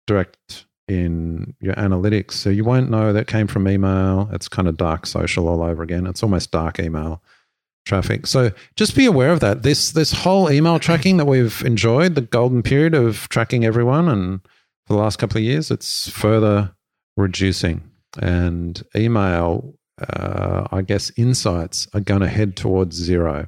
direct 0.06 0.64
in 0.88 1.54
your 1.60 1.74
analytics, 1.74 2.32
so 2.32 2.48
you 2.48 2.64
won't 2.64 2.90
know 2.90 3.12
that 3.12 3.26
came 3.26 3.46
from 3.46 3.68
email. 3.68 4.30
It's 4.32 4.48
kind 4.48 4.68
of 4.68 4.78
dark 4.78 5.04
social 5.04 5.48
all 5.48 5.62
over 5.62 5.82
again. 5.82 6.06
It's 6.06 6.22
almost 6.22 6.50
dark 6.50 6.80
email 6.80 7.22
traffic. 7.84 8.26
So 8.26 8.52
just 8.74 8.96
be 8.96 9.04
aware 9.04 9.32
of 9.32 9.40
that. 9.40 9.64
This 9.64 9.92
this 9.92 10.12
whole 10.12 10.50
email 10.50 10.78
tracking 10.78 11.18
that 11.18 11.26
we've 11.26 11.62
enjoyed, 11.62 12.14
the 12.14 12.22
golden 12.22 12.62
period 12.62 12.94
of 12.94 13.28
tracking 13.28 13.66
everyone, 13.66 14.08
and 14.08 14.40
for 14.86 14.94
the 14.94 14.98
last 14.98 15.18
couple 15.18 15.36
of 15.36 15.44
years, 15.44 15.70
it's 15.70 16.08
further 16.08 16.74
reducing. 17.18 17.82
And 18.18 18.82
email, 18.96 19.74
uh, 20.00 20.68
I 20.72 20.80
guess, 20.80 21.12
insights 21.18 21.86
are 21.92 22.00
going 22.00 22.22
to 22.22 22.28
head 22.28 22.56
towards 22.56 22.96
zero. 22.96 23.46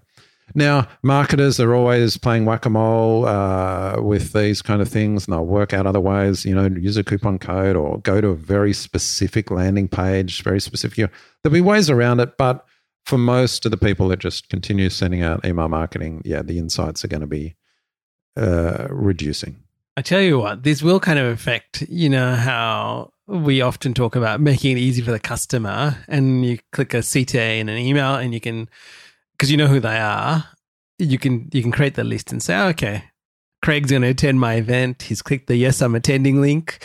Now, 0.56 0.88
marketers 1.02 1.60
are 1.60 1.74
always 1.74 2.16
playing 2.16 2.46
whack 2.46 2.64
a 2.64 2.70
mole 2.70 3.26
uh, 3.26 4.00
with 4.00 4.32
these 4.32 4.62
kind 4.62 4.80
of 4.80 4.88
things, 4.88 5.26
and 5.26 5.34
they'll 5.34 5.44
work 5.44 5.74
out 5.74 5.86
other 5.86 6.00
ways. 6.00 6.46
You 6.46 6.54
know, 6.54 6.64
use 6.64 6.96
a 6.96 7.04
coupon 7.04 7.38
code 7.38 7.76
or 7.76 8.00
go 8.00 8.22
to 8.22 8.28
a 8.28 8.34
very 8.34 8.72
specific 8.72 9.50
landing 9.50 9.86
page, 9.86 10.42
very 10.42 10.60
specific. 10.60 11.10
There'll 11.44 11.52
be 11.52 11.60
ways 11.60 11.90
around 11.90 12.20
it, 12.20 12.38
but 12.38 12.64
for 13.04 13.18
most 13.18 13.66
of 13.66 13.70
the 13.70 13.76
people 13.76 14.08
that 14.08 14.18
just 14.18 14.48
continue 14.48 14.88
sending 14.88 15.22
out 15.22 15.44
email 15.44 15.68
marketing, 15.68 16.22
yeah, 16.24 16.40
the 16.40 16.58
insights 16.58 17.04
are 17.04 17.08
going 17.08 17.20
to 17.20 17.26
be 17.26 17.54
uh, 18.38 18.86
reducing. 18.88 19.62
I 19.98 20.02
tell 20.02 20.22
you 20.22 20.38
what, 20.38 20.62
this 20.62 20.82
will 20.82 21.00
kind 21.00 21.18
of 21.18 21.26
affect, 21.26 21.82
you 21.82 22.08
know, 22.08 22.34
how 22.34 23.12
we 23.26 23.60
often 23.60 23.92
talk 23.92 24.16
about 24.16 24.40
making 24.40 24.72
it 24.72 24.80
easy 24.80 25.02
for 25.02 25.10
the 25.10 25.20
customer 25.20 25.98
and 26.08 26.46
you 26.46 26.58
click 26.72 26.94
a 26.94 26.98
CTA 26.98 27.58
in 27.58 27.68
an 27.68 27.78
email 27.78 28.14
and 28.14 28.32
you 28.32 28.40
can, 28.40 28.70
because 29.36 29.50
you 29.50 29.56
know 29.56 29.66
who 29.66 29.80
they 29.80 29.98
are, 29.98 30.44
you 30.98 31.18
can, 31.18 31.48
you 31.52 31.62
can 31.62 31.72
create 31.72 31.94
the 31.94 32.04
list 32.04 32.32
and 32.32 32.42
say, 32.42 32.56
"Oh, 32.56 32.68
okay, 32.68 33.04
Craig's 33.62 33.90
going 33.90 34.02
to 34.02 34.08
attend 34.08 34.40
my 34.40 34.54
event. 34.54 35.02
He's 35.02 35.22
clicked 35.22 35.46
the 35.48 35.56
yes, 35.56 35.80
I'm 35.82 35.94
attending 35.94 36.40
link. 36.40 36.84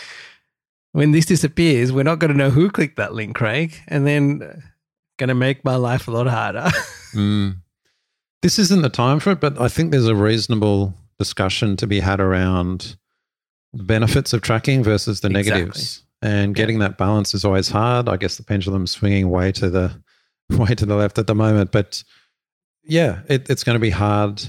When 0.94 1.12
this 1.12 1.26
disappears, 1.26 1.92
we're 1.94 2.04
not 2.04 2.20
going 2.20 2.32
to 2.32 2.38
know 2.38 2.50
who 2.50 2.70
clicked 2.70 2.98
that 2.98 3.14
link, 3.14 3.36
Craig, 3.36 3.80
and 3.88 4.06
then 4.06 4.40
going 5.18 5.30
to 5.30 5.36
make 5.36 5.64
my 5.64 5.76
life 5.76 6.08
a 6.08 6.12
lot 6.12 6.28
harder. 6.28 6.70
Mm. 7.14 7.58
This 8.42 8.58
isn't 8.58 8.84
the 8.84 8.90
time 8.90 9.20
for 9.20 9.32
it, 9.32 9.42
but 9.42 9.60
I 9.60 9.68
think 9.68 9.92
there's 9.92 10.08
a 10.08 10.16
reasonable 10.16 10.94
discussion 11.20 11.76
to 11.76 11.86
be 11.86 12.00
had 12.00 12.22
around 12.22 12.96
the 13.74 13.84
benefits 13.84 14.32
of 14.32 14.42
tracking 14.42 14.82
versus 14.82 15.20
the 15.20 15.28
Exactly. 15.28 15.52
negatives. 15.52 16.06
And 16.22 16.56
getting 16.56 16.80
that 16.80 16.98
balance 16.98 17.34
is 17.34 17.44
always 17.44 17.68
hard. 17.68 18.08
I 18.08 18.16
guess 18.16 18.38
the 18.38 18.44
pendulum's 18.44 18.92
swinging 18.92 19.30
way 19.30 19.52
to 19.52 19.70
the 19.70 20.02
way 20.52 20.74
to 20.74 20.86
the 20.86 20.96
left 20.96 21.18
at 21.18 21.28
the 21.28 21.36
moment, 21.36 21.74
but 21.74 22.02
yeah, 22.84 23.22
it, 23.30 23.50
it's 23.50 23.64
going 23.64 23.76
to 23.76 23.80
be 23.80 23.90
hard. 23.90 24.42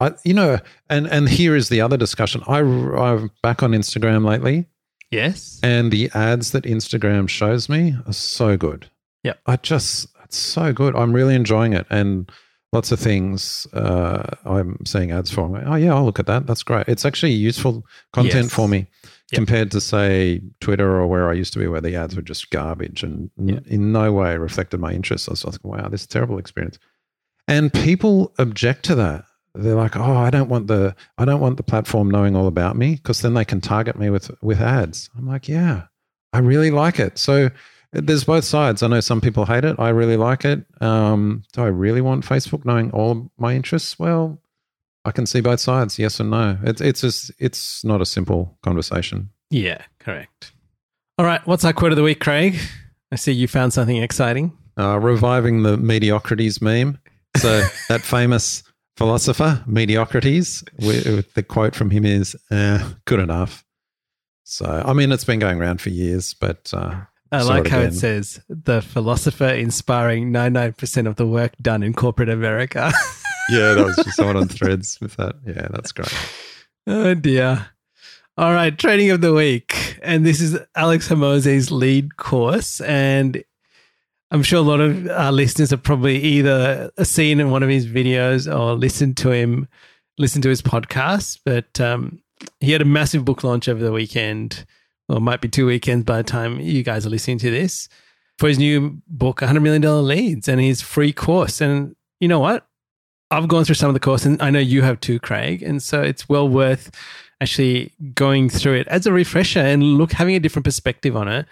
I, 0.00 0.12
you 0.24 0.34
know, 0.34 0.58
and 0.90 1.06
and 1.06 1.28
here 1.28 1.54
is 1.54 1.68
the 1.68 1.80
other 1.80 1.96
discussion. 1.96 2.42
I 2.48 2.58
I'm 2.58 3.30
back 3.42 3.62
on 3.62 3.72
Instagram 3.72 4.24
lately, 4.26 4.66
yes. 5.10 5.60
and 5.62 5.92
the 5.92 6.10
ads 6.14 6.50
that 6.50 6.64
Instagram 6.64 7.28
shows 7.28 7.68
me 7.68 7.94
are 8.06 8.12
so 8.12 8.56
good. 8.56 8.90
Yeah. 9.22 9.34
I 9.46 9.56
just 9.56 10.08
it's 10.24 10.36
so 10.36 10.72
good. 10.72 10.96
I'm 10.96 11.12
really 11.12 11.34
enjoying 11.34 11.72
it, 11.74 11.86
and 11.90 12.30
lots 12.72 12.90
of 12.90 12.98
things 12.98 13.68
uh, 13.72 14.28
I'm 14.44 14.84
seeing 14.84 15.12
ads 15.12 15.30
for. 15.30 15.42
I'm 15.42 15.52
like, 15.52 15.62
oh 15.66 15.76
yeah, 15.76 15.94
I'll 15.94 16.04
look 16.04 16.18
at 16.18 16.26
that. 16.26 16.46
That's 16.46 16.64
great. 16.64 16.88
It's 16.88 17.04
actually 17.04 17.32
useful 17.32 17.86
content 18.12 18.46
Yes. 18.46 18.52
for 18.52 18.68
me 18.68 18.88
Yep. 19.32 19.38
compared 19.38 19.70
to 19.70 19.80
say 19.80 20.42
Twitter 20.60 20.96
or 21.00 21.06
where 21.06 21.30
I 21.30 21.32
used 21.32 21.52
to 21.54 21.58
be, 21.58 21.66
where 21.66 21.80
the 21.80 21.96
ads 21.96 22.14
were 22.14 22.20
just 22.20 22.50
garbage 22.50 23.02
and 23.02 23.30
n- 23.38 23.64
in 23.66 23.90
no 23.90 24.12
way 24.12 24.36
reflected 24.36 24.80
my 24.80 24.92
interests. 24.92 25.28
I 25.28 25.30
was 25.30 25.44
like, 25.46 25.64
wow, 25.64 25.88
this 25.88 26.02
is 26.02 26.06
a 26.06 26.10
terrible 26.10 26.36
experience. 26.38 26.78
And 27.46 27.72
people 27.72 28.32
object 28.38 28.84
to 28.86 28.94
that. 28.94 29.24
They're 29.54 29.74
like, 29.74 29.96
oh, 29.96 30.16
I 30.16 30.30
don't 30.30 30.48
want 30.48 30.66
the 30.66 30.96
I 31.16 31.24
don't 31.24 31.40
want 31.40 31.56
the 31.58 31.62
platform 31.62 32.10
knowing 32.10 32.34
all 32.34 32.46
about 32.46 32.76
me 32.76 32.96
because 32.96 33.20
then 33.20 33.34
they 33.34 33.44
can 33.44 33.60
target 33.60 33.98
me 33.98 34.10
with 34.10 34.30
with 34.42 34.60
ads. 34.60 35.10
I'm 35.16 35.26
like, 35.26 35.48
yeah, 35.48 35.84
I 36.32 36.38
really 36.38 36.70
like 36.70 36.98
it. 36.98 37.18
So 37.18 37.50
there's 37.92 38.24
both 38.24 38.44
sides. 38.44 38.82
I 38.82 38.88
know 38.88 39.00
some 39.00 39.20
people 39.20 39.46
hate 39.46 39.64
it. 39.64 39.76
I 39.78 39.90
really 39.90 40.16
like 40.16 40.44
it. 40.44 40.64
Um, 40.80 41.44
do 41.52 41.62
I 41.62 41.68
really 41.68 42.00
want 42.00 42.26
Facebook 42.26 42.64
knowing 42.64 42.90
all 42.90 43.30
my 43.38 43.54
interests? 43.54 43.96
Well, 43.98 44.40
I 45.04 45.12
can 45.12 45.26
see 45.26 45.40
both 45.40 45.60
sides, 45.60 45.98
yes 45.98 46.18
and 46.18 46.30
no. 46.30 46.58
It's 46.64 46.80
it's 46.80 47.02
just 47.02 47.30
it's 47.38 47.84
not 47.84 48.00
a 48.00 48.06
simple 48.06 48.58
conversation. 48.62 49.30
Yeah, 49.50 49.82
correct. 50.00 50.52
All 51.18 51.24
right. 51.24 51.46
What's 51.46 51.64
our 51.64 51.72
quote 51.72 51.92
of 51.92 51.96
the 51.96 52.02
week, 52.02 52.18
Craig? 52.18 52.58
I 53.12 53.16
see 53.16 53.30
you 53.30 53.46
found 53.46 53.72
something 53.72 53.98
exciting. 53.98 54.56
Uh, 54.76 54.98
reviving 54.98 55.62
the 55.62 55.76
Mediocrates 55.76 56.60
meme. 56.60 56.98
So 57.36 57.66
that 57.88 58.02
famous 58.02 58.62
philosopher, 58.96 59.62
Mediocrates, 59.68 60.62
with, 60.78 61.34
the 61.34 61.42
quote 61.42 61.74
from 61.74 61.90
him 61.90 62.04
is 62.04 62.36
uh, 62.50 62.90
"good 63.04 63.20
enough." 63.20 63.64
So 64.44 64.82
I 64.84 64.92
mean, 64.92 65.10
it's 65.10 65.24
been 65.24 65.38
going 65.38 65.60
around 65.60 65.80
for 65.80 65.90
years, 65.90 66.34
but 66.34 66.72
uh, 66.74 67.00
I 67.32 67.42
like 67.42 67.66
it 67.66 67.70
how 67.70 67.80
it 67.80 67.94
says 67.94 68.40
the 68.48 68.80
philosopher 68.80 69.48
inspiring 69.48 70.32
99% 70.32 71.06
of 71.06 71.16
the 71.16 71.26
work 71.26 71.52
done 71.60 71.82
in 71.82 71.92
corporate 71.92 72.28
America. 72.28 72.92
yeah, 73.50 73.74
that 73.74 73.84
was 73.84 73.96
just 73.96 74.16
someone 74.16 74.36
on 74.36 74.48
Threads 74.48 75.00
with 75.00 75.16
that. 75.16 75.36
Yeah, 75.46 75.68
that's 75.70 75.92
great. 75.92 76.14
oh, 76.86 77.14
dear. 77.14 77.66
All 78.36 78.52
right. 78.52 78.76
Training 78.76 79.10
of 79.10 79.20
the 79.20 79.32
week. 79.32 79.98
And 80.02 80.26
this 80.26 80.40
is 80.40 80.58
Alex 80.74 81.08
Hormozi's 81.08 81.70
lead 81.70 82.16
course. 82.16 82.80
And 82.80 83.42
I'm 84.34 84.42
sure 84.42 84.58
a 84.58 84.62
lot 84.62 84.80
of 84.80 85.08
our 85.10 85.30
listeners 85.30 85.70
have 85.70 85.84
probably 85.84 86.16
either 86.16 86.90
seen 87.04 87.38
in 87.38 87.52
one 87.52 87.62
of 87.62 87.68
his 87.68 87.86
videos 87.86 88.52
or 88.52 88.74
listened 88.74 89.16
to 89.18 89.30
him, 89.30 89.68
listened 90.18 90.42
to 90.42 90.48
his 90.48 90.60
podcast. 90.60 91.38
But 91.44 91.80
um, 91.80 92.20
he 92.58 92.72
had 92.72 92.82
a 92.82 92.84
massive 92.84 93.24
book 93.24 93.44
launch 93.44 93.68
over 93.68 93.80
the 93.80 93.92
weekend, 93.92 94.66
or 95.08 95.20
might 95.20 95.40
be 95.40 95.46
two 95.46 95.66
weekends 95.66 96.04
by 96.04 96.16
the 96.16 96.24
time 96.24 96.58
you 96.58 96.82
guys 96.82 97.06
are 97.06 97.10
listening 97.10 97.38
to 97.38 97.50
this, 97.52 97.88
for 98.36 98.48
his 98.48 98.58
new 98.58 99.00
book, 99.06 99.38
$100 99.38 99.62
million 99.62 100.04
Leads, 100.04 100.48
and 100.48 100.60
his 100.60 100.82
free 100.82 101.12
course. 101.12 101.60
And 101.60 101.94
you 102.18 102.26
know 102.26 102.40
what? 102.40 102.66
I've 103.30 103.46
gone 103.46 103.64
through 103.64 103.76
some 103.76 103.88
of 103.88 103.94
the 103.94 104.00
course, 104.00 104.26
and 104.26 104.42
I 104.42 104.50
know 104.50 104.58
you 104.58 104.82
have 104.82 104.98
too, 104.98 105.20
Craig. 105.20 105.62
And 105.62 105.80
so 105.80 106.02
it's 106.02 106.28
well 106.28 106.48
worth 106.48 106.90
actually 107.40 107.92
going 108.16 108.48
through 108.48 108.78
it 108.80 108.88
as 108.88 109.06
a 109.06 109.12
refresher 109.12 109.60
and 109.60 109.96
look 109.96 110.10
having 110.10 110.34
a 110.34 110.40
different 110.40 110.64
perspective 110.64 111.16
on 111.16 111.28
it. 111.28 111.46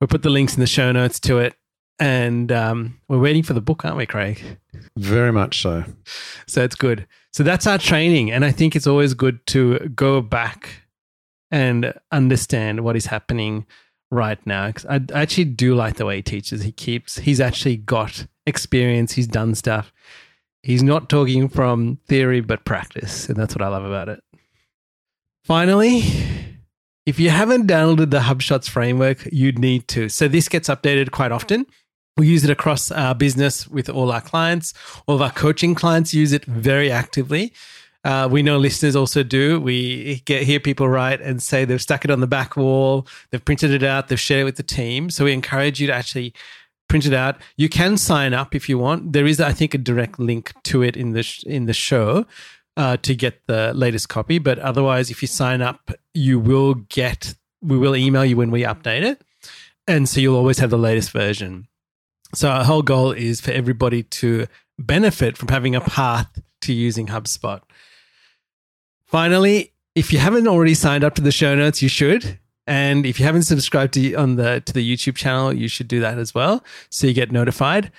We'll 0.00 0.06
put 0.06 0.22
the 0.22 0.30
links 0.30 0.54
in 0.54 0.60
the 0.60 0.68
show 0.68 0.92
notes 0.92 1.18
to 1.18 1.38
it. 1.38 1.56
And 1.98 2.50
um, 2.50 2.98
we're 3.08 3.20
waiting 3.20 3.42
for 3.42 3.52
the 3.52 3.60
book, 3.60 3.84
aren't 3.84 3.96
we, 3.96 4.06
Craig? 4.06 4.58
Very 4.96 5.32
much 5.32 5.62
so. 5.62 5.84
So 6.46 6.62
it's 6.64 6.74
good. 6.74 7.06
So 7.32 7.42
that's 7.42 7.66
our 7.66 7.78
training. 7.78 8.32
And 8.32 8.44
I 8.44 8.50
think 8.50 8.74
it's 8.74 8.86
always 8.86 9.14
good 9.14 9.44
to 9.48 9.78
go 9.94 10.20
back 10.20 10.82
and 11.50 11.94
understand 12.10 12.80
what 12.80 12.96
is 12.96 13.06
happening 13.06 13.66
right 14.10 14.44
now. 14.46 14.72
I 14.88 15.00
actually 15.14 15.44
do 15.44 15.74
like 15.74 15.96
the 15.96 16.06
way 16.06 16.16
he 16.16 16.22
teaches. 16.22 16.62
He 16.62 16.72
keeps, 16.72 17.18
he's 17.18 17.40
actually 17.40 17.76
got 17.76 18.26
experience, 18.46 19.12
he's 19.12 19.26
done 19.26 19.54
stuff. 19.54 19.92
He's 20.62 20.82
not 20.82 21.08
talking 21.08 21.48
from 21.48 21.98
theory, 22.06 22.40
but 22.40 22.64
practice. 22.64 23.28
And 23.28 23.36
that's 23.36 23.54
what 23.54 23.62
I 23.62 23.68
love 23.68 23.84
about 23.84 24.08
it. 24.08 24.22
Finally, 25.44 26.02
if 27.04 27.18
you 27.18 27.30
haven't 27.30 27.66
downloaded 27.66 28.10
the 28.10 28.20
HubShots 28.20 28.68
framework, 28.68 29.26
you'd 29.32 29.58
need 29.58 29.88
to. 29.88 30.08
So 30.08 30.28
this 30.28 30.48
gets 30.48 30.68
updated 30.68 31.10
quite 31.10 31.32
often. 31.32 31.66
We 32.16 32.26
use 32.26 32.44
it 32.44 32.50
across 32.50 32.90
our 32.90 33.14
business 33.14 33.66
with 33.66 33.88
all 33.88 34.12
our 34.12 34.20
clients. 34.20 34.74
All 35.06 35.14
of 35.14 35.22
our 35.22 35.30
coaching 35.30 35.74
clients 35.74 36.12
use 36.12 36.32
it 36.32 36.44
very 36.44 36.90
actively. 36.90 37.52
Uh, 38.04 38.28
we 38.30 38.42
know 38.42 38.58
listeners 38.58 38.96
also 38.96 39.22
do. 39.22 39.60
We 39.60 40.22
get 40.24 40.42
hear 40.42 40.58
people 40.58 40.88
write 40.88 41.20
and 41.20 41.42
say 41.42 41.64
they've 41.64 41.80
stuck 41.80 42.04
it 42.04 42.10
on 42.10 42.20
the 42.20 42.26
back 42.26 42.56
wall, 42.56 43.06
they've 43.30 43.44
printed 43.44 43.70
it 43.70 43.82
out, 43.82 44.08
they've 44.08 44.18
shared 44.20 44.42
it 44.42 44.44
with 44.44 44.56
the 44.56 44.62
team. 44.62 45.08
So 45.08 45.24
we 45.24 45.32
encourage 45.32 45.80
you 45.80 45.86
to 45.86 45.94
actually 45.94 46.34
print 46.88 47.06
it 47.06 47.14
out. 47.14 47.36
You 47.56 47.68
can 47.68 47.96
sign 47.96 48.34
up 48.34 48.54
if 48.54 48.68
you 48.68 48.76
want. 48.76 49.12
There 49.12 49.26
is, 49.26 49.40
I 49.40 49.52
think, 49.52 49.72
a 49.72 49.78
direct 49.78 50.18
link 50.18 50.52
to 50.64 50.82
it 50.82 50.96
in 50.96 51.12
the 51.12 51.22
sh- 51.22 51.44
in 51.44 51.66
the 51.66 51.72
show 51.72 52.26
uh, 52.76 52.96
to 52.98 53.14
get 53.14 53.46
the 53.46 53.72
latest 53.72 54.08
copy. 54.08 54.38
But 54.38 54.58
otherwise, 54.58 55.10
if 55.10 55.22
you 55.22 55.28
sign 55.28 55.62
up, 55.62 55.92
you 56.12 56.38
will 56.40 56.74
get. 56.74 57.34
We 57.62 57.78
will 57.78 57.94
email 57.94 58.24
you 58.24 58.36
when 58.36 58.50
we 58.50 58.62
update 58.62 59.02
it, 59.02 59.22
and 59.86 60.08
so 60.08 60.20
you'll 60.20 60.36
always 60.36 60.58
have 60.58 60.70
the 60.70 60.78
latest 60.78 61.12
version. 61.12 61.68
So 62.34 62.48
our 62.48 62.64
whole 62.64 62.82
goal 62.82 63.12
is 63.12 63.40
for 63.40 63.50
everybody 63.50 64.02
to 64.04 64.46
benefit 64.78 65.36
from 65.36 65.48
having 65.48 65.74
a 65.74 65.80
path 65.80 66.40
to 66.62 66.72
using 66.72 67.08
HubSpot. 67.08 67.60
Finally, 69.04 69.72
if 69.94 70.12
you 70.12 70.18
haven't 70.18 70.48
already 70.48 70.74
signed 70.74 71.04
up 71.04 71.14
to 71.16 71.22
the 71.22 71.32
show 71.32 71.54
notes, 71.54 71.82
you 71.82 71.88
should. 71.88 72.38
And 72.66 73.04
if 73.04 73.18
you 73.18 73.26
haven't 73.26 73.42
subscribed 73.42 73.94
to 73.94 74.14
on 74.14 74.36
the 74.36 74.62
to 74.64 74.72
the 74.72 74.96
YouTube 74.96 75.16
channel, 75.16 75.52
you 75.52 75.68
should 75.68 75.88
do 75.88 76.00
that 76.00 76.18
as 76.18 76.34
well, 76.34 76.64
so 76.90 77.06
you 77.06 77.12
get 77.12 77.32
notified. 77.32 77.90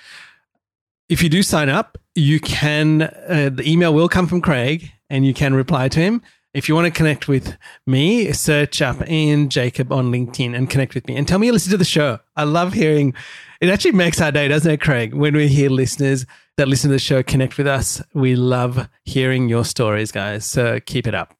If 1.08 1.22
you 1.22 1.28
do 1.28 1.42
sign 1.42 1.68
up, 1.68 1.98
you 2.14 2.40
can 2.40 3.02
uh, 3.02 3.50
the 3.52 3.62
email 3.70 3.92
will 3.92 4.08
come 4.08 4.26
from 4.26 4.40
Craig, 4.40 4.90
and 5.10 5.26
you 5.26 5.34
can 5.34 5.54
reply 5.54 5.88
to 5.88 6.00
him. 6.00 6.22
If 6.54 6.68
you 6.68 6.74
want 6.76 6.86
to 6.86 6.96
connect 6.96 7.26
with 7.26 7.56
me, 7.84 8.32
search 8.32 8.80
up 8.80 9.08
Ian 9.08 9.48
Jacob 9.48 9.92
on 9.92 10.12
LinkedIn 10.12 10.56
and 10.56 10.70
connect 10.70 10.94
with 10.94 11.06
me, 11.08 11.16
and 11.16 11.26
tell 11.26 11.40
me 11.40 11.48
you 11.48 11.52
listen 11.52 11.72
to 11.72 11.76
the 11.76 11.84
show. 11.84 12.20
I 12.36 12.44
love 12.44 12.72
hearing. 12.72 13.12
It 13.60 13.68
actually 13.68 13.92
makes 13.92 14.20
our 14.20 14.30
day, 14.30 14.46
doesn't 14.46 14.70
it, 14.70 14.80
Craig? 14.80 15.14
When 15.14 15.34
we 15.34 15.48
hear 15.48 15.68
listeners 15.68 16.26
that 16.56 16.68
listen 16.68 16.90
to 16.90 16.94
the 16.94 17.00
show 17.00 17.24
connect 17.24 17.58
with 17.58 17.66
us, 17.66 18.00
we 18.14 18.36
love 18.36 18.88
hearing 19.04 19.48
your 19.48 19.64
stories, 19.64 20.12
guys. 20.12 20.46
So 20.46 20.78
keep 20.78 21.08
it 21.08 21.14
up. 21.14 21.34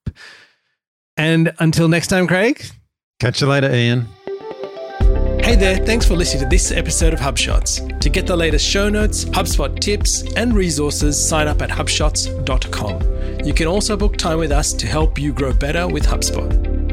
And 1.17 1.55
until 1.61 1.87
next 1.87 2.09
time, 2.09 2.27
Craig. 2.27 2.65
Catch 3.21 3.41
you 3.41 3.47
later, 3.47 3.73
Ian. 3.73 4.09
Hey 5.45 5.57
there, 5.57 5.77
thanks 5.77 6.07
for 6.07 6.17
listening 6.17 6.45
to 6.45 6.49
this 6.49 6.73
episode 6.73 7.13
of 7.13 7.21
HubShots. 7.21 8.01
To 8.01 8.09
get 8.09 8.27
the 8.27 8.35
latest 8.35 8.67
show 8.67 8.89
notes, 8.89 9.27
HubSpot 9.27 9.79
tips, 9.79 10.23
and 10.37 10.55
resources, 10.55 11.23
sign 11.23 11.49
up 11.49 11.61
at 11.61 11.69
hubshots.com. 11.69 13.45
You 13.45 13.53
can 13.53 13.67
also 13.67 13.95
book 13.95 14.17
time 14.17 14.39
with 14.39 14.51
us 14.51 14.73
to 14.73 14.87
help 14.87 15.19
you 15.19 15.35
grow 15.35 15.53
better 15.53 15.87
with 15.87 16.07
HubSpot. 16.07 16.84